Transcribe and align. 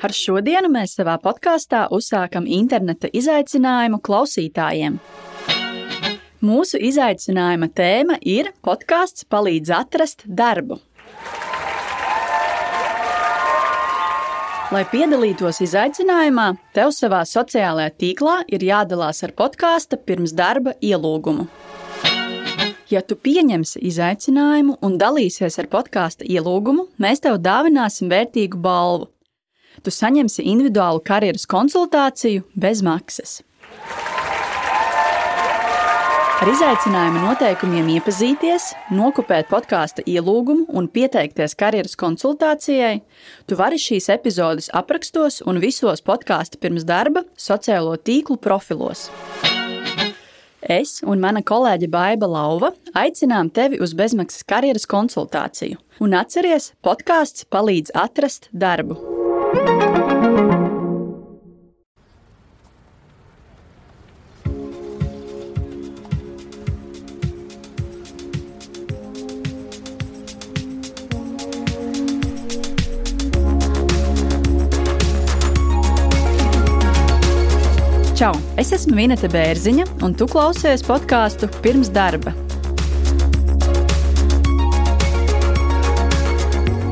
Ar 0.00 0.14
šodienu 0.16 0.70
mēs 0.72 0.94
savā 0.96 1.18
podkāstā 1.20 1.82
uzsākam 1.92 2.46
interneta 2.48 3.10
izaicinājumu 3.12 3.98
klausītājiem. 4.00 4.94
Mūsu 6.40 6.80
izaicinājuma 6.88 7.68
tēma 7.76 8.16
ir 8.24 8.48
podkāsts 8.64 9.26
palīdz 9.28 9.74
atrast 9.76 10.24
darbu. 10.24 10.78
Lai 14.72 14.86
piedalītos 14.88 15.60
izaicinājumā, 15.66 16.48
tev 16.72 16.94
savā 16.96 17.20
sociālajā 17.28 17.92
tīklā 18.00 18.38
ir 18.48 18.64
jādalās 18.64 19.20
ar 19.26 19.36
podkāstu 19.36 20.00
pirms 20.00 20.32
darba 20.32 20.78
ielūgumu. 20.80 21.44
Ja 22.88 23.04
tu 23.04 23.20
pieņemsi 23.20 23.84
izaicinājumu 23.92 24.80
un 24.80 24.96
dalīsies 24.98 25.60
ar 25.60 25.68
podkāstu 25.70 26.24
ielūgumu, 26.24 26.88
mēs 26.96 27.20
tev 27.26 27.42
dāvināsim 27.44 28.08
vērtīgu 28.08 28.56
balvu 28.64 29.10
tu 29.84 29.92
saņemsi 29.94 30.46
individuālu 30.46 31.02
karjeras 31.04 31.46
konsultāciju 31.50 32.46
bez 32.54 32.82
maksas. 32.86 33.40
Ar 36.40 36.48
izaicinājuma 36.48 37.20
noteikumiem 37.20 37.90
iepazīties, 37.98 38.70
nokopēt 38.96 39.50
podkāstu 39.50 40.00
ielūgumu 40.08 40.70
un 40.72 40.86
pieteikties 40.88 41.52
karjeras 41.60 41.98
konsultācijai, 42.00 43.02
tu 43.44 43.58
vari 43.60 43.76
šīs 43.76 44.08
epizodes 44.14 44.70
aprakstos 44.72 45.42
un 45.44 45.60
visos 45.60 46.00
podkāstu 46.00 46.56
pirms 46.62 46.88
darba 46.88 47.26
sociālo 47.36 47.98
tīklu 48.00 48.38
profilos. 48.40 49.10
Es 50.64 51.02
un 51.04 51.20
mana 51.20 51.44
kolēģe 51.44 51.92
Baiva 51.92 52.32
Lauva 52.32 52.72
aicinām 52.96 53.52
tevi 53.52 53.76
uz 53.84 53.92
bezmaksas 53.92 54.48
karjeras 54.48 54.88
konsultāciju. 54.88 55.76
Un 56.00 56.16
atceries, 56.16 56.72
podkāsts 56.80 57.44
palīdz 57.52 57.92
atrast 57.92 58.48
darbu. 58.52 59.09
Čau! 78.20 78.34
Es 78.60 78.68
esmu 78.76 78.98
Vineta 78.98 79.30
Bērziņa, 79.32 79.86
un 80.04 80.12
tu 80.12 80.26
klausies 80.28 80.84
podkāstu 80.84 81.48
pirms 81.64 81.88
darba. 81.88 82.34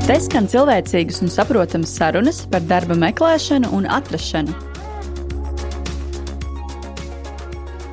Te 0.09 0.15
skan 0.25 0.47
cilvēcīgas 0.49 1.19
un 1.21 1.29
saprotamas 1.29 1.91
sarunas 1.99 2.39
par 2.49 2.63
darba 2.65 2.95
meklēšanu 2.97 3.69
un 3.77 3.85
atrašanu. 3.93 4.55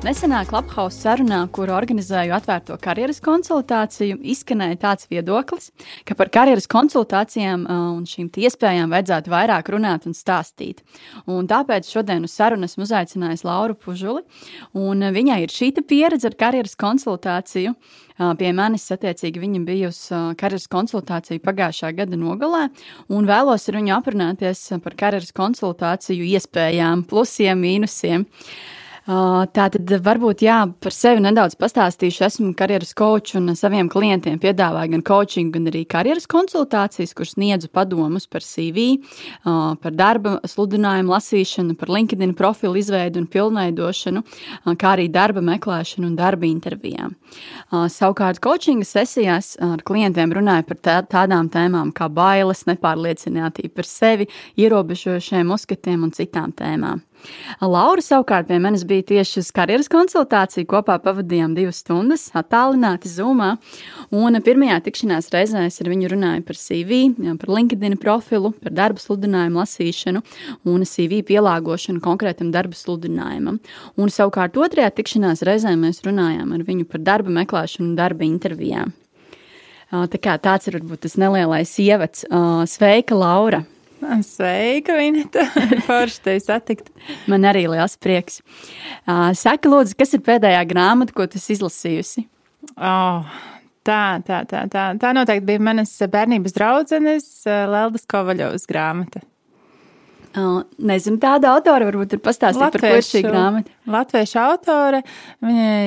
Nesenā 0.06 0.38
Clubhouse 0.48 0.96
sarunā, 0.96 1.42
kuru 1.52 1.74
organizēju 1.76 2.32
atvērto 2.36 2.78
karjeras 2.80 3.18
konsultāciju, 3.20 4.16
izskanēja 4.32 4.78
tāds 4.86 5.10
viedoklis, 5.10 5.68
ka 6.08 6.16
par 6.16 6.30
karjeras 6.32 6.68
konsultācijām 6.72 7.66
uh, 7.66 7.82
un 7.98 8.08
šīm 8.08 8.30
iespējām 8.32 8.96
vajadzētu 8.96 9.34
vairāk 9.34 9.68
runāt 9.74 10.08
un 10.08 10.16
stāstīt. 10.16 10.80
Un 11.28 11.44
tāpēc 11.50 11.90
šodien 11.90 12.24
uz 12.24 12.32
sarunu 12.38 12.64
esmu 12.64 12.86
uzaicinājis 12.86 13.44
Lauru 13.44 13.76
Pužuli, 13.76 14.24
un 14.72 15.04
viņai 15.18 15.42
ir 15.44 15.52
šī 15.52 15.72
pieredze 15.82 16.30
ar 16.30 16.40
karjeras 16.40 16.78
konsultāciju. 16.80 17.76
Pie 18.16 18.52
manis, 18.56 18.86
attiecīgi, 18.94 19.42
viņa 19.42 19.60
bija 19.66 19.90
uz 19.92 19.98
karjeras 20.40 20.70
konsultāciju 20.72 21.42
pagājušā 21.44 21.90
gada 21.98 22.16
nogalē, 22.16 22.62
un 23.12 23.28
vēlos 23.28 23.68
ar 23.68 23.76
viņu 23.76 23.92
aprunāties 23.98 24.62
par 24.84 24.96
karjeras 24.96 25.36
konsultāciju 25.36 26.24
iespējām, 26.36 27.04
plusiem, 27.10 27.60
mīnusiem. 27.60 28.24
Uh, 28.24 28.76
Tātad 29.06 29.90
varbūt 30.02 30.42
jā, 30.42 30.56
par 30.82 30.94
sevi 30.94 31.20
nedaudz 31.22 31.54
pastāstīšu. 31.60 32.24
Esmu 32.26 32.48
karjeras 32.58 32.90
kočs 32.98 33.36
un 33.38 33.52
saviem 33.54 33.86
klientiem 33.92 34.40
piedāvāju 34.42 34.96
gan 34.96 35.04
coaching, 35.06 35.52
gan 35.54 35.70
arī 35.70 35.84
karjeras 35.86 36.26
konsultācijas, 36.26 37.14
kuras 37.14 37.36
sniedzu 37.36 37.70
padomus 37.70 38.26
par 38.26 38.42
CV, 38.42 38.96
par 39.44 39.94
darba 39.94 40.40
sludinājumu 40.42 41.14
lasīšanu, 41.14 41.76
par 41.78 41.94
LinkedIn 41.94 42.34
profilu 42.34 42.74
izveidu 42.82 43.22
un 43.22 43.30
pilnveidošanu, 43.30 44.24
kā 44.74 44.96
arī 44.96 45.06
darba 45.14 45.44
meklēšanu 45.54 46.10
un 46.10 46.18
darba 46.18 46.50
intervijām. 46.50 47.14
Savukārt, 47.70 48.42
coachinga 48.42 48.88
sesijās 48.90 49.54
ar 49.62 49.86
klientiem 49.86 50.34
runāju 50.34 50.66
par 50.72 50.82
tā, 50.82 51.00
tādām 51.06 51.46
tēmām 51.54 51.94
kā 51.94 52.10
bailes, 52.10 52.66
nepārliecinātība 52.66 53.78
par 53.78 53.86
sevi, 53.86 54.26
ierobežošiem 54.58 55.54
uzskatiem 55.54 56.08
un 56.08 56.16
citām 56.16 56.50
tēmām. 56.58 57.06
Laura 57.62 58.02
savukārt 58.04 58.48
pie 58.50 58.58
manis 58.62 58.84
bija 58.88 59.04
tieši 59.10 59.40
uz 59.42 59.50
karjeras 59.54 59.88
konsultāciju. 59.92 60.66
Kopā 60.70 60.98
pavadījām 61.02 61.54
divas 61.56 61.80
stundas, 61.82 62.28
attālināti 62.36 63.10
zumā. 63.10 63.54
Un 64.14 64.38
pirmajā 64.44 64.80
tikšanās 64.86 65.30
reizē 65.34 65.66
es 65.68 65.80
ar 65.82 65.90
viņu 65.92 66.12
runāju 66.12 66.44
par 66.46 66.60
CV, 66.60 67.00
par 67.40 67.54
LinkedIn 67.56 67.96
profilu, 68.02 68.52
par 68.62 68.74
darba 68.76 69.02
sludinājumu 69.02 69.62
lasīšanu 69.62 70.22
un 70.68 70.86
CV 70.86 71.22
pielāgošanu 71.30 72.02
konkrētam 72.04 72.52
darba 72.54 72.78
sludinājumam. 72.78 73.60
Un 73.96 74.12
savukārt 74.12 74.58
otrajā 74.60 74.92
tikšanās 74.98 75.44
reizē 75.46 75.74
mēs 75.80 76.04
runājām 76.06 76.54
ar 76.56 76.66
viņu 76.66 76.88
par 76.90 77.04
darba 77.06 77.34
meklēšanu 77.42 77.90
un 77.90 77.98
darba 77.98 78.26
intervijām. 78.28 78.94
Tā 79.90 80.18
kā 80.18 80.34
tāds 80.42 80.66
ir 80.66 80.80
varbūt 80.80 81.04
tas 81.06 81.14
nelielais 81.20 81.78
ievads. 81.78 82.26
Sveika, 82.70 83.14
Laura! 83.14 83.62
Sveika, 84.22 84.96
Vineta! 84.98 85.46
Forši 85.88 86.22
tevi 86.24 86.40
satikt. 86.44 86.90
Man 87.30 87.46
arī 87.48 87.66
liels 87.72 87.96
prieks. 88.00 88.42
Saka, 89.06 89.70
lūdzu, 89.72 89.96
kas 89.98 90.16
ir 90.16 90.24
pēdējā 90.26 90.62
grāmata, 90.68 91.14
ko 91.16 91.26
tu 91.30 91.40
izlasījusi? 91.40 92.26
Oh, 92.76 93.38
tā, 93.86 94.02
tā, 94.26 94.42
tā, 94.48 94.66
tā. 94.72 94.90
Tā 95.00 95.14
noteikti 95.16 95.48
bija 95.48 95.64
manas 95.70 95.94
bērnības 96.12 96.56
draudzenes 96.56 97.30
Leldas 97.46 98.06
Kovaļovas 98.10 98.68
grāmata. 98.68 99.24
Uh, 100.36 100.58
nezinu, 100.84 101.16
tāda 101.16 101.54
autora 101.56 101.86
varbūt 101.88 102.18
ir 102.18 102.20
pastāstīta 102.20 102.68
par 102.74 102.82
ko 102.82 102.96
ir 102.98 103.04
šī 103.06 103.22
grāmata. 103.24 103.72
Latviešu 103.88 104.36
autore, 104.42 105.00
viņai 105.40 105.86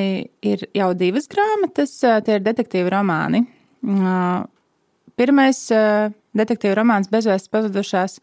ir 0.49 0.63
jau 0.73 0.87
divas 0.97 1.29
grāmatas, 1.29 1.93
tie 2.25 2.39
ir 2.39 2.41
detektīvi 2.47 2.89
romāni. 2.89 3.43
Pirmais 5.19 5.61
detektīvu 6.37 6.77
romāns 6.77 7.11
Bezvēsts 7.11 7.51
pazudušās. 7.53 8.19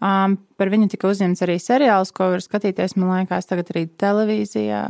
Um, 0.00 0.38
par 0.56 0.70
viņu 0.72 0.88
tika 0.94 1.10
uzņemts 1.10 1.44
arī 1.44 1.58
seriāls, 1.60 2.12
ko 2.16 2.30
var 2.32 2.44
skatīties, 2.44 2.96
man 2.96 3.12
liekas, 3.18 3.48
tagad 3.50 3.72
arī 3.74 3.84
televīzijā, 4.00 4.84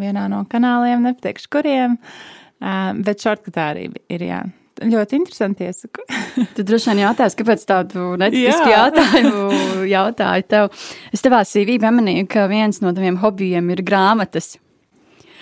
vienā 0.00 0.28
no 0.32 0.44
kanāliem, 0.48 1.04
nepateikšu 1.04 1.50
kuriem. 1.52 1.98
Um, 2.56 3.02
bet 3.04 3.20
šortkatā 3.20 3.72
arī 3.74 3.90
ir, 4.08 4.24
jā. 4.24 4.46
Ļoti 4.76 5.16
interesanti 5.16 5.64
iesaku. 5.64 6.04
tu 6.56 6.64
droši 6.66 6.90
vien 6.92 7.02
jautās, 7.06 7.36
kāpēc 7.36 7.62
tādu 7.68 8.10
netipisku 8.20 8.68
Jā. 8.68 8.82
jautājumu 8.82 9.86
jautāju 9.88 10.46
tev. 10.50 10.68
Es 11.16 11.24
tevā 11.24 11.40
CV 11.48 11.78
pamanīju, 11.80 12.26
ka 12.32 12.44
viens 12.50 12.82
no 12.84 12.92
taviem 12.96 13.16
hobijiem 13.22 13.72
ir 13.72 13.84
grāmatas. 13.86 14.56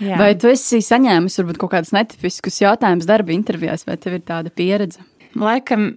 Jā. 0.03 0.19
Vai 0.19 0.33
tu 0.39 0.51
esi 0.51 0.81
saņēmis 0.83 1.39
varbūt 1.39 1.59
kaut 1.63 1.75
kādus 1.75 1.93
netipiskus 1.95 2.61
jautājumus 2.63 3.07
darba 3.11 3.35
intervijās, 3.35 3.87
vai 3.87 3.99
tev 3.99 4.19
ir 4.19 4.25
tāda 4.27 4.51
pieredze? 4.55 5.03
Laikam 5.41 5.89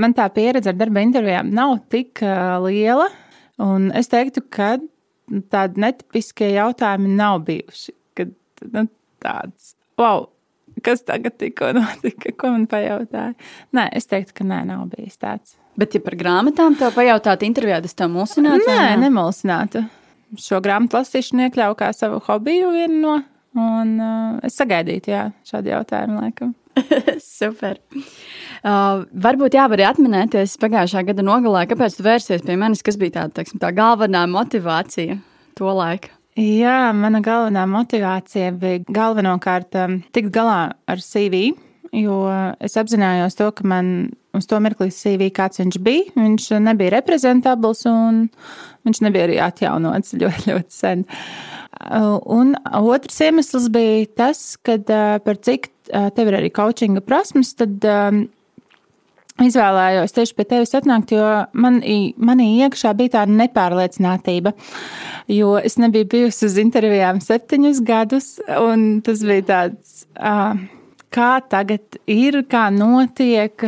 man 0.00 0.14
tā 0.16 0.28
pieredze 0.32 0.72
ar 0.72 0.78
darba 0.78 1.02
intervijām 1.04 1.50
nav 1.54 1.78
tik 1.92 2.22
liela, 2.64 3.10
un 3.60 3.90
es 3.96 4.08
teiktu, 4.12 4.44
ka 4.48 4.76
tādi 5.52 5.82
netipiskie 5.82 6.52
jautājumi 6.54 7.12
nav 7.18 7.42
bijuši. 7.48 7.92
Kad, 8.16 8.32
nu, 8.72 8.86
tāds, 9.22 9.74
wow, 10.00 10.28
kas 10.86 11.04
tagad 11.06 11.36
tikko 11.40 11.72
notika, 11.76 12.32
ko 12.38 12.54
man 12.54 12.66
pajautāja? 12.70 13.34
Nē, 13.76 13.88
es 13.96 14.08
teiktu, 14.10 14.38
ka 14.40 14.48
nē, 14.48 14.62
nav 14.70 14.86
bijis 14.92 15.20
tāds. 15.20 15.56
Bet, 15.76 15.92
ja 15.92 16.00
par 16.00 16.16
grāmatām 16.16 16.76
tev 16.80 16.94
pajautātu 16.96 17.44
intervijā, 17.48 17.82
tas 17.84 17.96
tev 17.96 18.12
mulsinātu? 18.14 18.64
Nē, 18.70 18.96
nemulsinātu. 19.02 19.84
Šo 20.40 20.60
grāmatu 20.64 20.98
lasīšanu 20.98 21.46
iekļauju 21.46 21.76
kā 21.78 21.90
savu 21.94 22.20
hobiju 22.26 22.72
vienu 22.74 23.00
no, 23.02 23.16
un 23.60 23.92
uh, 24.00 24.38
es 24.46 24.56
sagaidītu, 24.58 25.12
jā, 25.12 25.26
šādu 25.48 25.74
jautājumu 25.74 26.22
laikam. 26.22 26.54
Super. 27.38 27.78
Uh, 28.64 29.04
varbūt 29.12 29.56
jā, 29.56 29.66
var 29.70 29.82
atminēties 29.92 30.56
pagājušā 30.62 31.04
gada 31.10 31.24
nogalē, 31.24 31.66
kāpēc 31.70 31.98
tu 31.98 32.06
vērsies 32.06 32.44
pie 32.46 32.58
manis, 32.60 32.84
kas 32.86 32.98
bija 33.00 33.18
tā, 33.18 33.26
teiksim, 33.38 33.60
tā 33.62 33.72
galvenā 33.76 34.24
motivācija 34.30 35.18
to 35.58 35.72
laiku. 35.72 36.12
Jā, 36.36 36.92
mana 36.92 37.22
galvenā 37.24 37.62
motivācija 37.70 38.50
bija 38.60 38.82
galvenokārt 38.92 39.78
um, 39.80 40.00
tikt 40.12 40.34
galā 40.34 40.58
ar 40.84 41.00
CV, 41.00 41.54
jo 41.96 42.18
es 42.60 42.76
apzinājos 42.76 43.38
to, 43.38 43.48
ka 43.56 43.64
man 43.64 44.10
uz 44.36 44.44
to 44.50 44.58
mirkli 44.60 44.90
CV 44.92 45.30
kāds 45.32 45.62
viņš 45.62 45.78
bija. 45.80 46.12
Viņš 46.16 46.50
nebija 46.60 46.92
reprezentabls 46.98 47.86
un 47.88 48.26
viņš 48.84 49.00
nebija 49.06 49.28
arī 49.30 49.38
atjaunots 49.46 50.16
ļoti, 50.20 50.50
ļoti 50.50 50.76
sen. 50.76 51.06
Un 52.36 52.52
otrs 52.82 53.18
iemesls 53.24 53.70
bija 53.72 54.04
tas, 54.24 54.44
ka 54.64 54.76
uh, 54.76 55.16
par 55.24 55.40
cik 55.40 55.70
uh, 55.70 55.75
tev 55.90 56.30
ir 56.30 56.38
arī 56.40 56.50
coachinga 56.54 57.02
prasmes, 57.04 57.54
tad 57.58 57.84
um, 57.90 58.24
izvēlējos 59.44 60.14
tieši 60.16 60.34
pie 60.36 60.46
tevis 60.48 60.74
atnākt, 60.78 61.12
jo 61.12 61.26
man, 61.58 61.80
manī 62.16 62.48
iekšā 62.64 62.92
bija 62.96 63.18
tāda 63.18 63.36
nepārliecinātība. 63.42 64.54
Jo 65.32 65.56
es 65.58 65.76
nebiju 65.82 66.08
bijusi 66.12 66.46
uz 66.48 66.58
intervijām 66.62 67.20
septiņus 67.24 67.82
gadus, 67.86 68.28
un 68.46 69.02
tas 69.04 69.24
bija 69.26 69.46
tāds, 69.50 70.04
kā 71.12 71.32
tagad 71.50 72.00
ir, 72.10 72.42
kā 72.48 72.68
notiek. 72.74 73.66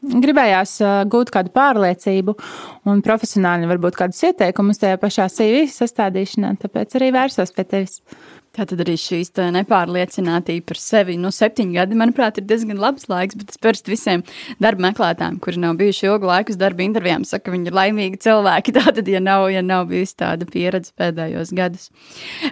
Gribējās 0.00 0.78
gūt 1.12 1.28
kādu 1.28 1.50
pārliecību 1.52 2.32
un 2.88 3.02
profesionāli 3.04 3.68
varbūt 3.68 3.98
kādus 3.98 4.22
ieteikumus 4.30 4.80
tajā 4.80 4.96
pašā 5.02 5.26
CV 5.28 5.66
sastādīšanā, 5.68 6.54
tāpēc 6.62 6.96
arī 6.96 7.10
vērsos 7.18 7.52
pie 7.52 7.66
tevis. 7.68 7.98
Tā 8.50 8.64
tad 8.66 8.80
arī 8.82 8.96
šīs 8.98 9.30
nepārliecinātība 9.54 10.66
par 10.66 10.78
sevi. 10.82 11.14
Nu, 11.20 11.30
septiņi 11.30 11.76
gadi, 11.78 11.98
manuprāt, 11.98 12.40
ir 12.40 12.48
diezgan 12.50 12.80
labs 12.82 13.06
laiks, 13.10 13.38
bet 13.38 13.54
es 13.54 13.60
parasti 13.62 13.92
visiem 13.92 14.24
darba 14.58 14.88
meklētājiem, 14.88 15.38
kuri 15.44 15.62
nav 15.62 15.78
bijuši 15.78 16.08
ilgu 16.08 16.26
laiku 16.26 16.50
uz 16.50 16.58
darba 16.58 16.82
intervijām, 16.82 17.22
saku, 17.28 17.46
ka 17.46 17.54
viņi 17.54 17.70
ir 17.70 17.78
laimīgi 17.78 18.20
cilvēki. 18.26 18.74
Tātad, 18.80 19.06
ja 19.06 19.22
nav, 19.22 19.46
ja 19.54 19.62
nav 19.62 19.86
bijusi 19.92 20.18
tāda 20.24 20.50
pieredze 20.50 20.90
pēdējos 20.98 21.54
gados. 21.54 21.88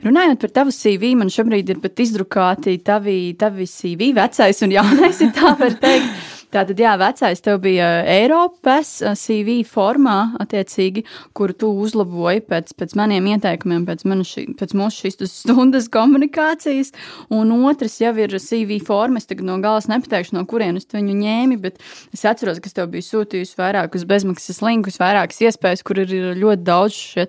Runājot 0.06 0.46
par 0.46 0.56
tavu 0.62 0.74
CV, 0.78 1.16
man 1.18 1.34
šobrīd 1.34 1.74
ir 1.74 1.82
pat 1.82 2.06
izdrukāti 2.06 2.78
tavi, 2.86 3.18
tavi 3.38 3.66
CV, 3.66 4.12
vecais 4.22 4.66
un 4.66 4.78
jaunais, 4.78 5.22
ja 5.24 5.32
tā 5.34 5.56
var 5.58 5.80
teikt. 5.82 6.34
Tātad, 6.48 6.78
jā, 6.80 6.94
vecais 6.96 7.42
tev 7.44 7.58
bija 7.60 7.86
Eiropas 8.08 8.94
CV 9.20 9.58
formā, 9.68 10.30
attiecīgi, 10.40 11.02
kuru 11.36 11.52
tu 11.52 11.68
uzlaboji 11.84 12.40
pēc, 12.48 12.70
pēc 12.78 12.94
maniem 12.96 13.26
ieteikumiem, 13.34 13.82
pēc, 13.84 14.06
ši, 14.24 14.44
pēc 14.56 14.72
mūsu 14.80 15.04
šīs 15.04 15.20
stundas 15.28 15.90
komunikācijas. 15.92 16.94
Un 17.36 17.52
otrs 17.68 17.98
jau 18.00 18.14
ir 18.16 18.32
CV 18.40 18.78
forma. 18.80 19.20
Es 19.20 19.28
tagad 19.28 19.44
no 19.44 19.58
galas 19.60 19.90
nepateikšu, 19.92 20.38
no 20.38 20.46
kurienes 20.48 20.88
tu 20.88 20.96
viņu 20.96 21.18
ņēmi, 21.18 21.58
bet 21.66 21.76
es 22.16 22.24
atceros, 22.24 22.62
ka 22.64 22.72
tev 22.72 22.88
bija 22.94 23.04
sūtījusi 23.04 23.60
vairākus 23.60 24.08
bezmaksas 24.08 24.62
linkus, 24.64 24.96
vairākas 25.02 25.42
iespējas, 25.44 25.84
kur 25.84 26.00
ir 26.00 26.16
ļoti 26.40 26.64
daudz 26.64 26.96
šie 26.96 27.26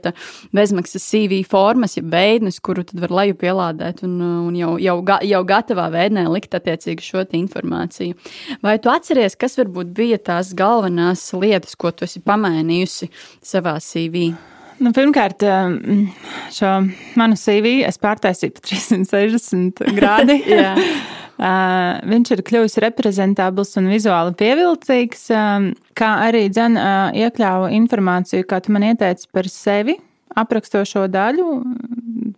bezmaksas 0.55 1.09
CV 1.11 1.41
formas, 1.43 1.97
ja 1.99 2.05
veidnes, 2.07 2.61
kuru 2.63 2.87
tad 2.87 3.03
var 3.03 3.17
leju 3.19 3.35
pielādēt 3.43 4.05
un, 4.07 4.15
un 4.47 4.55
jau, 4.55 4.77
jau, 4.79 4.97
jau 5.27 5.43
gatavā 5.51 5.91
veidnē 5.91 6.23
likt 6.31 6.55
attiecīgi 6.55 7.03
šo 7.03 7.27
informāciju. 7.35 8.15
Vai 8.63 8.79
tu 8.79 8.87
atceries? 8.87 9.08
Atceries, 9.09 9.35
kas 9.39 9.57
varbūt 9.57 9.89
bija 9.97 10.19
tās 10.21 10.53
galvenās 10.53 11.23
lietas, 11.33 11.73
ko 11.79 11.89
tu 11.91 12.05
esi 12.05 12.21
pamainījusi 12.21 13.09
savā 13.41 13.79
CV? 13.81 14.29
Nu, 14.79 14.91
pirmkārt, 14.95 15.41
um, 15.43 16.05
šo 16.53 16.75
manu 17.19 17.37
CV 17.39 17.81
es 17.87 17.97
pārtaisīju 17.99 18.53
pa 18.53 18.67
360 18.69 19.81
grādi. 19.97 20.37
Uh, 21.39 22.01
viņš 22.03 22.33
ir 22.33 22.41
kļuvis 22.43 22.73
reprezentabls 22.83 23.69
un 23.79 23.85
vizuāli 23.87 24.33
pievilcīgs, 24.41 25.21
um, 25.31 25.69
kā 25.95 26.09
arī 26.25 26.41
dzen, 26.51 26.75
uh, 26.75 27.15
iekļāva 27.15 27.69
informāciju, 27.77 28.43
kā 28.43 28.59
tu 28.59 28.73
man 28.75 28.83
ieteici 28.89 29.29
par 29.31 29.47
sevi, 29.47 29.95
aprakstošo 30.35 31.05
daļu, 31.07 31.45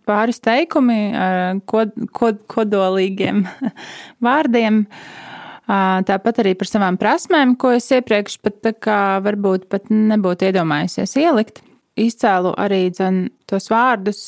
pāris 0.06 0.38
teikumi 0.46 1.00
ar 1.18 1.64
kod, 1.66 1.98
kod, 2.14 2.46
kodolīgiem 2.54 3.42
vārdiem. 4.28 4.84
Uh, 4.86 5.31
Tāpat 5.70 6.42
arī 6.44 6.56
par 6.58 6.68
savām 6.68 6.98
prasmēm, 7.00 7.54
ko 7.60 7.74
es 7.76 7.88
iepriekš 7.94 8.40
pat 8.44 8.58
tā 8.66 8.72
kā 8.76 9.02
varbūt 9.24 9.68
pat 9.72 9.92
nebūtu 9.94 10.50
iedomājusies 10.50 11.14
ielikt. 11.22 11.62
Izcēlu 12.02 12.54
arī 12.60 12.86
dzen, 12.90 13.26
tos 13.50 13.68
vārdus, 13.72 14.26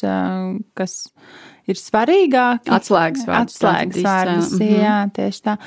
kas 0.77 0.95
ir 1.69 1.79
svarīgāki. 1.79 2.71
Atslēgas 2.75 3.25
vārdus. 3.27 3.57
Atslēgas 3.57 4.05
vārdus, 4.05 4.55
jā, 4.61 4.97
tieši 5.15 5.43
tā. 5.47 5.57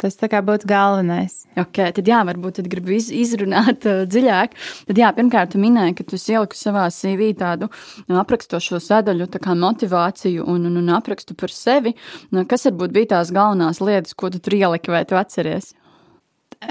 Tas 0.00 0.18
tā 0.20 0.28
kā 0.28 0.42
būtu 0.44 0.68
galvenais. 0.68 1.38
Okay, 1.56 1.88
tad, 1.96 2.08
jā, 2.08 2.18
varbūt 2.28 2.58
tad 2.58 2.68
gribu 2.68 2.92
iz, 2.98 3.08
izrunāt 3.08 3.86
uh, 3.88 4.02
dziļāk. 4.04 4.56
Tad, 4.90 4.98
jā, 5.00 5.08
pirmkārt, 5.16 5.54
tu 5.54 5.60
minēji, 5.62 5.94
ka 5.96 6.04
tu 6.10 6.18
ieliku 6.20 6.58
savā 6.58 6.84
CV 6.92 7.30
tādu 7.38 7.70
nu, 8.04 8.18
aprakstošo 8.20 8.80
sadaļu, 8.84 9.30
tā 9.32 9.40
kā 9.40 9.56
motivāciju 9.56 10.44
un, 10.52 10.68
un, 10.68 10.76
un 10.82 10.92
aprakstu 10.98 11.36
par 11.38 11.54
sevi. 11.54 11.94
Nu, 12.28 12.44
kas 12.48 12.68
varbūt 12.68 12.92
bija 12.92 13.14
tās 13.14 13.32
galvenās 13.32 13.80
lietas, 13.80 14.12
ko 14.12 14.28
tu 14.32 14.42
tur 14.44 14.58
ieliki, 14.58 14.92
vai 14.92 15.06
tu 15.08 15.16
atceries? 15.16 15.72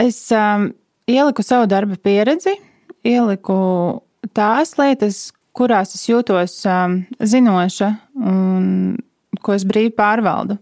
Es 0.02 0.20
um, 0.34 0.70
ieliku 1.10 1.46
savu 1.46 1.66
darba 1.70 1.98
pieredzi, 1.98 2.54
ieliku 3.06 3.58
tās 4.38 4.76
lietas, 4.78 5.32
kurās 5.56 5.96
es 5.98 6.06
jūtos 6.10 6.60
um, 6.70 7.00
zinoša 7.24 7.90
un 8.22 8.70
ko 9.46 9.56
es 9.56 9.66
brīvi 9.68 9.94
pārvaldu. 9.96 10.58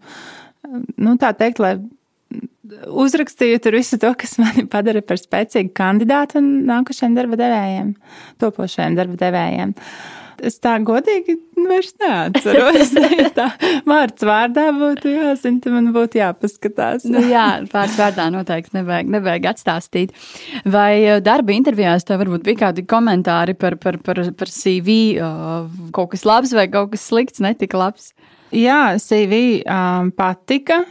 Nu, 0.97 1.15
tā 1.21 1.31
teikt, 1.37 1.61
lai 1.61 1.75
uzrakstīju 2.87 3.61
tur 3.63 3.77
visu 3.77 3.99
to, 4.01 4.13
kas 4.19 4.37
mani 4.41 4.65
padara 4.69 5.03
par 5.05 5.19
spēcīgu 5.21 5.73
kandidātu 5.77 6.41
nākošajiem 6.43 7.15
darba 7.17 7.39
devējiem, 7.39 7.95
topošajiem 8.43 8.99
darba 8.99 9.19
devējiem. 9.27 9.77
Es 10.43 10.57
tā 10.59 10.73
godīgi 10.83 11.37
vairs 11.69 11.93
neatceros. 12.01 12.89
tā 13.37 13.45
vārds 13.87 14.25
vārdā 14.27 14.65
būtu 14.75 15.13
jāzina, 15.13 15.61
tad 15.63 15.75
man 15.75 15.91
būtu 15.95 16.19
jāpaskatās. 16.19 17.05
nu, 17.07 17.21
jā, 17.29 17.45
vārds 17.71 17.95
vārdā 17.99 18.27
noteikti 18.33 18.75
nevajag, 18.79 19.11
nevajag 19.13 19.47
atstāstīt. 19.53 20.11
Vai 20.65 21.03
eh, 21.03 21.21
darba 21.23 21.55
intervijās 21.55 22.07
tev 22.07 22.19
varbūt 22.23 22.43
bija 22.47 22.63
kādi 22.65 22.83
komentāri 22.89 23.55
par, 23.59 23.77
par, 23.79 24.01
par, 24.03 24.19
par 24.35 24.51
CV, 24.51 24.97
kaut 25.95 26.11
kas 26.15 26.27
labs 26.27 26.55
vai 26.57 26.67
kaut 26.73 26.91
kas 26.95 27.07
slikts, 27.11 27.43
netika 27.43 27.79
labs? 27.79 28.11
Jā, 28.53 28.97
CV 29.01 29.63
um, 29.63 30.11
patika 30.13 30.83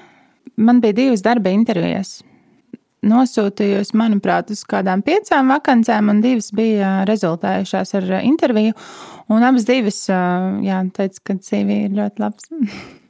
man 0.57 0.81
bija 0.83 0.99
divas 0.99 1.25
darba 1.25 1.53
intervijas. 1.55 2.21
Nosūtījos, 3.03 3.91
manuprāt, 3.99 4.53
uz 4.55 4.63
kādām 4.69 5.03
piecām 5.03 5.51
vakancēm, 5.51 6.13
un 6.13 6.21
divas 6.23 6.53
bija 6.55 7.01
rezultējušās 7.09 7.97
ar 7.99 8.11
interviju. 8.23 8.77
Un 9.33 9.43
abas 9.43 9.67
divas, 9.67 10.05
jā, 10.07 10.83
teica, 10.95 11.25
ka 11.27 11.39
CV 11.43 11.85
ir 11.89 11.97
ļoti 11.99 12.23
labs. 12.23 12.53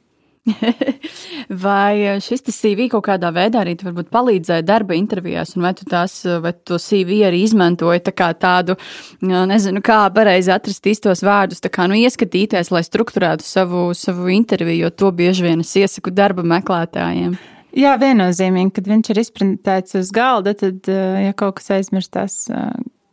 vai 1.65 2.19
šis 2.23 2.43
CV 2.49 2.89
kaut 2.91 3.05
kādā 3.07 3.29
veidā 3.35 3.61
arī 3.63 3.75
palīdzēja 3.79 4.65
darba 4.67 4.97
intervijās, 4.97 5.55
un 5.55 5.67
vai 5.67 5.73
tu 5.77 5.87
tās, 5.89 6.17
vai 6.43 6.51
to 6.67 6.79
CV 6.81 7.21
arī 7.29 7.43
izmantoji 7.45 8.03
tā 8.03 8.13
kā 8.15 8.29
tādu, 8.35 8.75
nezinu, 9.23 9.83
kā 9.85 10.01
pareizi 10.15 10.51
atrast 10.53 10.89
īstos 10.91 11.23
vārdus, 11.23 11.63
tā 11.63 11.71
kā 11.73 11.87
nu 11.87 11.97
ieskatīties, 12.01 12.73
lai 12.75 12.83
strukturētu 12.83 13.47
savu, 13.47 13.89
savu 13.97 14.29
interviju, 14.35 14.87
jo 14.87 14.93
to 15.03 15.11
bieži 15.15 15.47
vien 15.47 15.63
es 15.63 15.73
iesaku 15.79 16.11
darba 16.11 16.45
meklētājiem. 16.55 17.37
Jā, 17.73 17.95
viennozīmīgi, 17.97 18.75
kad 18.75 18.89
viņš 18.89 19.07
ir 19.09 19.19
izprintēts 19.23 19.95
uz 19.97 20.11
galda, 20.13 20.53
tad, 20.53 20.85
ja 20.85 21.31
kaut 21.37 21.57
kas 21.57 21.71
aizmirstās, 21.79 22.43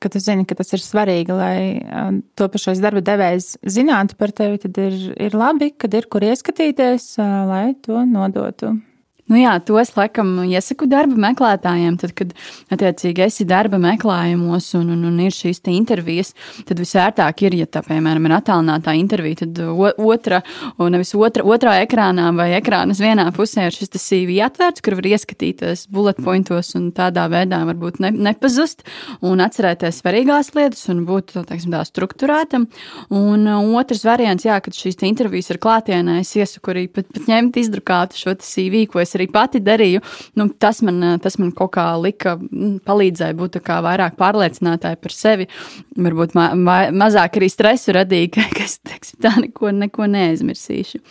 ka 0.01 0.11
tu 0.13 0.21
zini, 0.23 0.47
ka 0.49 0.57
tas 0.59 0.73
ir 0.73 0.83
svarīgi, 0.83 1.35
lai 1.37 2.21
to 2.39 2.49
pašais 2.53 2.81
darba 2.83 3.03
devējs 3.05 3.55
zinātu 3.69 4.17
par 4.21 4.33
tevi, 4.37 4.61
tad 4.63 4.79
ir, 4.81 5.01
ir 5.21 5.37
labi, 5.37 5.73
kad 5.77 5.95
ir 5.97 6.09
kur 6.11 6.25
ieskatīties, 6.25 7.13
lai 7.21 7.75
to 7.85 8.05
nodotu 8.09 8.79
Nu 9.31 9.39
jā, 9.39 9.53
to 9.63 9.79
es 9.79 9.93
laikam 9.95 10.33
iesaku 10.43 10.89
darba 10.91 11.15
meklētājiem. 11.29 11.97
Tad, 12.01 12.15
kad 12.19 12.33
attiecīgi 12.75 13.23
esi 13.29 13.47
darba 13.47 13.79
meklējumos 13.79 14.73
un, 14.79 14.89
un, 14.97 15.05
un 15.07 15.21
ir 15.23 15.35
šīs 15.35 15.63
intervijas, 15.71 16.33
tad 16.67 16.81
visērtāk 16.83 17.45
ir, 17.47 17.55
ja 17.61 17.69
tā, 17.71 17.85
piemēram, 17.87 18.27
ir 18.27 18.35
attālinātā 18.35 18.97
intervija, 18.99 19.45
tad 19.45 19.61
otra, 20.03 20.41
nevis 20.83 21.15
otra, 21.15 21.45
otrā 21.47 21.77
ekrānā 21.85 22.31
vai 22.35 22.49
ekrānas 22.59 22.99
vienā 23.03 23.29
pusē 23.37 23.69
ir 23.69 23.77
šis 23.77 23.93
CV 23.95 24.41
atvērts, 24.49 24.83
kur 24.83 24.97
var 24.99 25.07
ieskatīties 25.13 25.87
bullet 25.95 26.19
pointos 26.25 26.75
un 26.79 26.91
tādā 26.97 27.29
veidā 27.31 27.63
varbūt 27.69 28.01
ne, 28.03 28.11
nepazust 28.31 28.83
un 29.27 29.45
atcerēties 29.45 30.03
svarīgās 30.03 30.53
lietas 30.59 30.89
un 30.91 31.05
būt, 31.07 31.37
teiksim, 31.39 31.71
tā 31.77 31.85
strukturētam. 31.87 32.67
Un 33.15 33.47
otrs 33.79 34.03
variants, 34.09 34.49
jā, 34.49 34.59
kad 34.65 34.75
šīs 34.75 34.99
intervijas 35.07 35.53
ir 35.55 35.61
klātienē, 35.63 36.19
es 36.25 36.35
iesaku 36.35 36.75
arī 36.75 36.87
pat, 36.91 37.07
pat 37.15 37.31
ņemt 37.31 37.63
izdrukātu 37.63 38.19
šo 38.19 38.35
CV, 38.43 38.85
ko 38.91 39.03
es 39.03 39.15
arī 39.21 39.29
pati 39.33 39.63
darīju, 39.65 40.03
nu, 40.41 40.49
tas, 40.61 40.83
man, 40.87 41.21
tas 41.23 41.39
man 41.41 41.55
kaut 41.57 41.75
kā 41.77 41.87
lika, 42.01 42.37
mm, 42.41 42.81
palīdzēja 42.89 43.39
būt 43.39 43.61
vairāk 43.61 44.19
pārliecinātāji 44.21 45.01
par 45.01 45.15
sevi. 45.15 45.47
Varbūt 46.01 46.35
ma 46.39 46.51
ma 46.57 46.77
mazāk 46.95 47.39
arī 47.41 47.49
stresu 47.53 47.95
radīja, 47.97 48.45
ka 48.57 48.65
es 48.65 48.79
teiksim, 48.87 49.21
tā 49.25 49.35
neko, 49.43 49.73
neko 49.77 50.09
neaizmirsīšu. 50.11 51.03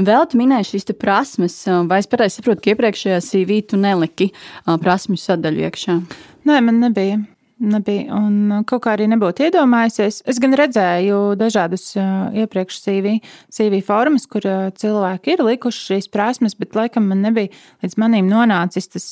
Vēl 0.00 0.28
tu 0.30 0.40
minēji 0.40 0.72
šīs 0.72 0.90
prasmes, 1.00 1.58
vai 1.90 2.00
es 2.02 2.10
pareizi 2.10 2.40
saprotu, 2.40 2.64
ka 2.64 2.74
iepriekšējā 2.74 3.20
CV 3.26 3.60
tu 3.70 3.80
neliki 3.80 4.30
prasmju 4.66 5.20
sadaļu 5.20 5.68
iekšā? 5.68 6.00
Nē, 6.48 6.62
man 6.64 6.80
nebija 6.82 7.20
nebija. 7.60 8.16
Un 8.16 8.62
kaut 8.68 8.84
kā 8.84 8.94
arī 8.96 9.06
nebūtu 9.10 9.46
iedomājusies. 9.46 10.20
Es 10.28 10.40
gan 10.42 10.56
redzēju 10.58 11.20
dažādus 11.40 11.92
iepriekš 11.96 12.80
CV, 12.84 13.16
CV 13.52 13.82
formas, 13.86 14.26
kur 14.30 14.46
cilvēki 14.80 15.34
ir 15.34 15.44
likuši 15.46 15.84
šīs 15.90 16.10
prasmes, 16.12 16.56
bet 16.58 16.76
laikam 16.78 17.10
man 17.10 17.22
nebija 17.26 17.52
līdz 17.84 17.98
manim 18.00 18.30
nonācis 18.30 18.90
tas 18.94 19.06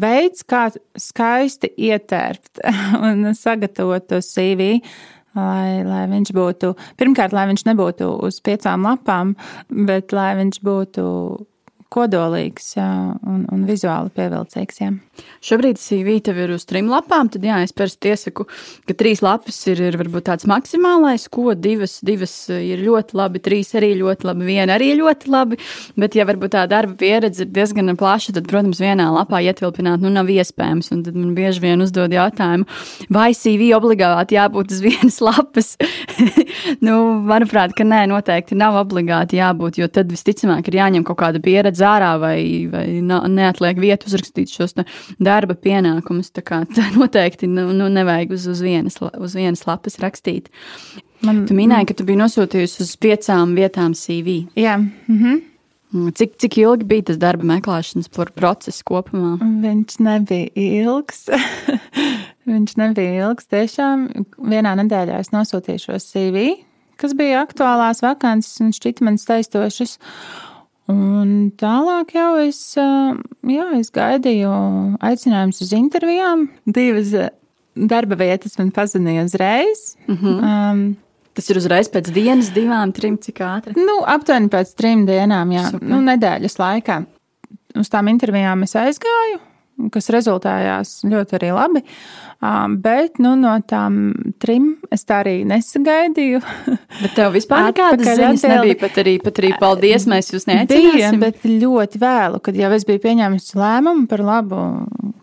veids, 0.00 0.46
kā 0.46 0.68
skaisti 0.98 1.72
ietērpt 1.90 2.62
un 3.08 3.32
sagatavot 3.36 4.08
to 4.10 4.22
CV. 4.24 4.80
Lai, 5.36 5.82
lai 5.84 6.06
viņš 6.08 6.30
būtu, 6.32 6.70
pirmkārt, 6.96 7.34
lai 7.36 7.42
viņš 7.50 7.66
nebūtu 7.68 8.06
uz 8.24 8.38
piecām 8.40 8.86
lapām, 8.88 9.34
bet 9.68 10.14
lai 10.16 10.30
viņš 10.38 10.62
būtu 10.64 11.04
kodolīgs 11.92 12.74
un, 12.80 13.44
un 13.52 13.64
vizuāli 13.68 14.10
pievilcīgs. 14.16 14.80
Jā. 14.82 14.90
Šobrīd 15.44 15.78
CV 15.80 16.18
tev 16.24 16.40
ir 16.42 16.52
uz 16.56 16.66
trim 16.68 16.90
lapām. 16.90 17.30
Tad, 17.32 17.44
jā, 17.46 17.60
es 17.64 17.74
parasti 17.76 18.10
iesaku, 18.12 18.46
ka 18.88 18.96
trīs 18.98 19.22
lapas 19.24 19.58
ir, 19.70 19.80
ir 19.88 19.98
varbūt 20.00 20.26
tāds 20.28 20.48
maksimālais, 20.50 21.26
ko 21.32 21.54
divas, 21.54 21.98
divas 22.06 22.34
ir 22.52 22.82
ļoti 22.84 23.16
labi, 23.18 23.42
trīs 23.44 23.72
arī 23.78 23.92
ļoti 24.00 24.28
labi, 24.28 24.48
viena 24.48 24.76
arī 24.76 24.92
ļoti 24.98 25.32
labi. 25.32 25.60
Bet, 25.96 26.18
ja 26.18 26.26
varbūt 26.28 26.54
tā 26.56 26.66
darba 26.70 26.96
pieredze 26.98 27.46
ir 27.46 27.52
diezgan 27.54 27.94
plaša, 27.98 28.34
tad, 28.36 28.48
protams, 28.50 28.82
vienā 28.82 29.08
lapā 29.14 29.40
ietilpināt 29.46 30.02
nu, 30.04 30.12
nav 30.12 30.30
iespējams. 30.32 30.90
Un 30.96 31.04
tad 31.06 31.16
man 31.18 31.34
bieži 31.38 31.62
vien 31.64 31.84
uzdod 31.84 32.14
jautājumu, 32.14 32.66
vai 33.12 33.30
CV 33.36 33.70
obligāti 33.76 34.38
jābūt 34.38 34.74
uz 34.74 34.82
vienas 34.84 35.20
lapas. 35.24 35.74
nu, 36.86 36.98
manuprāt, 37.26 37.76
ka 37.76 37.86
nē, 37.86 38.04
noteikti 38.10 38.58
nav 38.58 38.78
obligāti 38.82 39.40
jābūt, 39.40 39.80
jo 39.80 39.88
tad 39.92 40.10
visticamāk 40.12 40.68
ir 40.70 40.80
jāņem 40.80 41.06
kaut 41.06 41.20
kāda 41.22 41.42
pieredze 41.42 41.75
ārā 41.84 42.12
vai, 42.22 42.38
vai 42.72 42.86
neatliek 43.02 43.80
vietu 43.82 44.10
uzrakstīt 44.10 44.52
šos 44.52 44.76
darba 45.22 45.56
pienākumus. 45.58 46.32
Tā 46.34 46.44
kā 46.46 46.62
tā 46.76 46.86
noteikti 46.96 47.50
nu, 47.50 47.68
nu, 47.76 47.90
nevajag 47.92 48.36
uz, 48.36 48.46
uz, 48.52 48.62
vienas, 48.64 49.00
uz 49.00 49.36
vienas 49.36 49.66
lapas 49.68 50.00
rakstīt. 50.02 50.50
Man, 51.24 51.44
tu 51.48 51.56
minēji, 51.56 51.90
ka 51.90 51.98
tu 51.98 52.06
biji 52.06 52.20
nosūtījusi 52.20 52.82
uz 52.84 52.96
piecām 53.00 53.56
vietām 53.56 53.96
CV. 53.96 54.44
Jā. 54.58 54.78
Mhm. 55.08 55.44
Cik, 55.96 56.34
cik 56.42 56.56
ilgi 56.58 56.84
bija 56.88 57.04
tas 57.08 57.18
darba 57.22 57.46
meklēšanas 57.46 58.10
process 58.34 58.82
kopumā? 58.84 59.36
Viņš 59.62 60.00
nebija 60.02 60.50
ilgs. 60.82 61.28
Viņš 62.50 62.74
nebija 62.80 63.28
ilgs. 63.28 63.46
Tiešām 63.52 64.08
vienā 64.50 64.74
nedēļā 64.82 65.20
es 65.22 65.32
nosūtīju 65.34 65.84
šo 65.86 66.00
CV, 66.02 66.48
kas 67.00 67.14
bija 67.16 67.44
aktuālās 67.44 68.02
vakances 68.04 68.60
un 68.64 68.74
šķita 68.76 69.06
man 69.06 69.18
steistošas. 69.22 69.96
Un 70.92 71.50
tālāk 71.58 72.12
jau 72.14 72.36
es, 72.44 72.60
jā, 72.76 73.64
es 73.78 73.90
gaidīju 73.94 74.52
aicinājumus 75.02 75.64
uz 75.64 75.72
intervijām. 75.74 76.46
Divas 76.66 77.10
darba 77.76 78.18
vietas 78.20 78.54
man 78.60 78.70
pazudīja 78.74 79.26
uzreiz. 79.26 79.96
Mm 80.06 80.16
-hmm. 80.22 80.46
um, 80.52 80.96
Tas 81.36 81.50
ir 81.52 81.58
uzreiz 81.60 81.90
pēc 81.92 82.08
dienas, 82.16 82.48
divām, 82.56 82.94
trim, 82.96 83.18
cik 83.20 83.42
ātri? 83.44 83.74
Nu, 83.76 83.98
aptuveni 84.08 84.48
pēc 84.48 84.70
trim 84.72 85.02
dienām, 85.04 85.52
jā, 85.52 85.66
Super. 85.70 85.88
nu, 85.88 85.98
nedēļas 86.06 86.56
laikā. 86.56 87.04
Uz 87.76 87.88
tām 87.92 88.08
intervijām 88.08 88.62
es 88.62 88.72
aizgāju, 88.72 89.38
kas 89.92 90.08
rezultējās 90.14 91.00
ļoti 91.06 91.36
arī 91.38 91.50
labi. 91.56 91.82
Bet 92.84 93.16
nu, 93.22 93.32
no 93.40 93.54
tām 93.68 94.10
trim 94.42 94.74
es 94.92 95.06
tā 95.08 95.22
arī 95.22 95.38
nesagaidīju. 95.48 96.40
Bet 97.02 97.14
tev 97.16 97.32
vispār 97.36 97.70
nekādas 97.70 98.06
ziņas 98.06 98.44
atbildi. 98.44 98.52
nebija. 98.52 98.78
Pat 98.82 99.00
arī, 99.02 99.14
pat 99.24 99.40
arī 99.42 99.52
paldies, 99.60 100.06
mēs 100.10 100.30
jūs 100.34 100.46
Bija, 100.46 100.64
neaicināsim. 100.66 101.20
bet 101.22 101.46
ļoti 101.48 102.00
vēlu, 102.02 102.40
kad 102.44 102.58
jau 102.60 102.70
es 102.76 102.84
biju 102.88 103.02
pieņēmusi 103.06 103.56
lēmumu 103.58 104.06
par 104.10 104.22
labu 104.24 104.60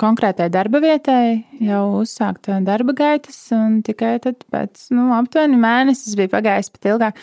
konkrētai 0.01 0.50
darba 0.53 0.81
vietai, 0.83 1.43
jau 1.63 1.83
uzsākt 2.01 2.50
darba 2.65 2.95
gaitas, 2.98 3.38
un 3.55 3.81
tikai 3.86 4.15
tad 4.24 4.41
pēc 4.53 4.89
nu, 4.93 5.12
aptuveni 5.15 5.60
mēnesis 5.62 6.17
bija 6.19 6.33
pagājis 6.33 6.74
pat 6.74 6.89
ilgāk. 6.93 7.22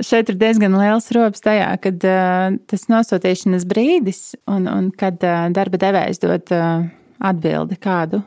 Šeit 0.00 0.30
ir 0.32 0.36
diezgan 0.40 0.74
liels 0.80 1.10
rops 1.12 1.42
tajā, 1.44 1.70
kad 1.84 2.04
uh, 2.08 2.56
tas 2.70 2.86
nosūtīšanas 2.88 3.66
brīdis 3.68 4.34
un, 4.48 4.68
un 4.70 4.90
kad 4.96 5.20
uh, 5.26 5.48
darba 5.52 5.80
devējs 5.80 6.22
dod 6.22 6.52
uh, 6.56 6.86
atbildi 7.20 7.76
kādu 7.80 8.22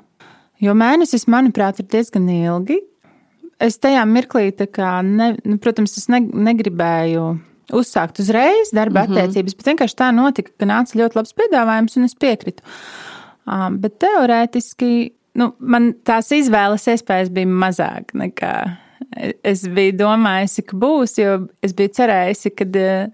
Jo 0.64 0.76
mēnesis, 0.78 1.26
manuprāt, 1.32 1.82
ir 1.82 1.90
diezgan 1.92 2.28
ilgi. 2.32 2.78
Es 3.64 3.80
tajā 3.84 4.04
mirklī, 4.08 4.50
ne, 5.08 5.34
nu, 5.44 5.58
protams, 5.62 5.98
es 6.00 6.08
ne, 6.12 6.22
negribēju 6.22 7.26
uzsākt 7.74 8.20
uzreiz 8.20 8.72
darba 8.76 9.04
mm 9.04 9.08
-hmm. 9.08 9.18
attiecības, 9.18 9.56
bet 9.58 9.68
vienkārši 9.72 9.98
tā 10.00 10.12
notika, 10.16 10.52
ka 10.60 10.66
nāca 10.66 11.00
ļoti 11.00 11.16
labs 11.20 11.34
piedāvājums 11.34 11.98
un 11.98 12.04
es 12.04 12.16
piekritu. 12.16 12.64
Um, 13.48 13.80
bet 13.80 14.00
teorētiski 14.00 15.14
nu, 15.36 15.54
man 15.60 15.94
tās 16.04 16.32
izvēles 16.32 16.88
iespējas 16.88 17.30
bija 17.30 17.48
mazāk 17.48 18.14
nekā 18.14 18.78
es 19.44 19.66
biju 19.68 19.96
domājusi, 20.04 20.66
ka 20.68 20.78
būs, 20.80 21.18
jo 21.22 21.38
es 21.66 21.76
biju 21.78 21.94
cerējusi, 22.00 22.54
ka 22.58 22.68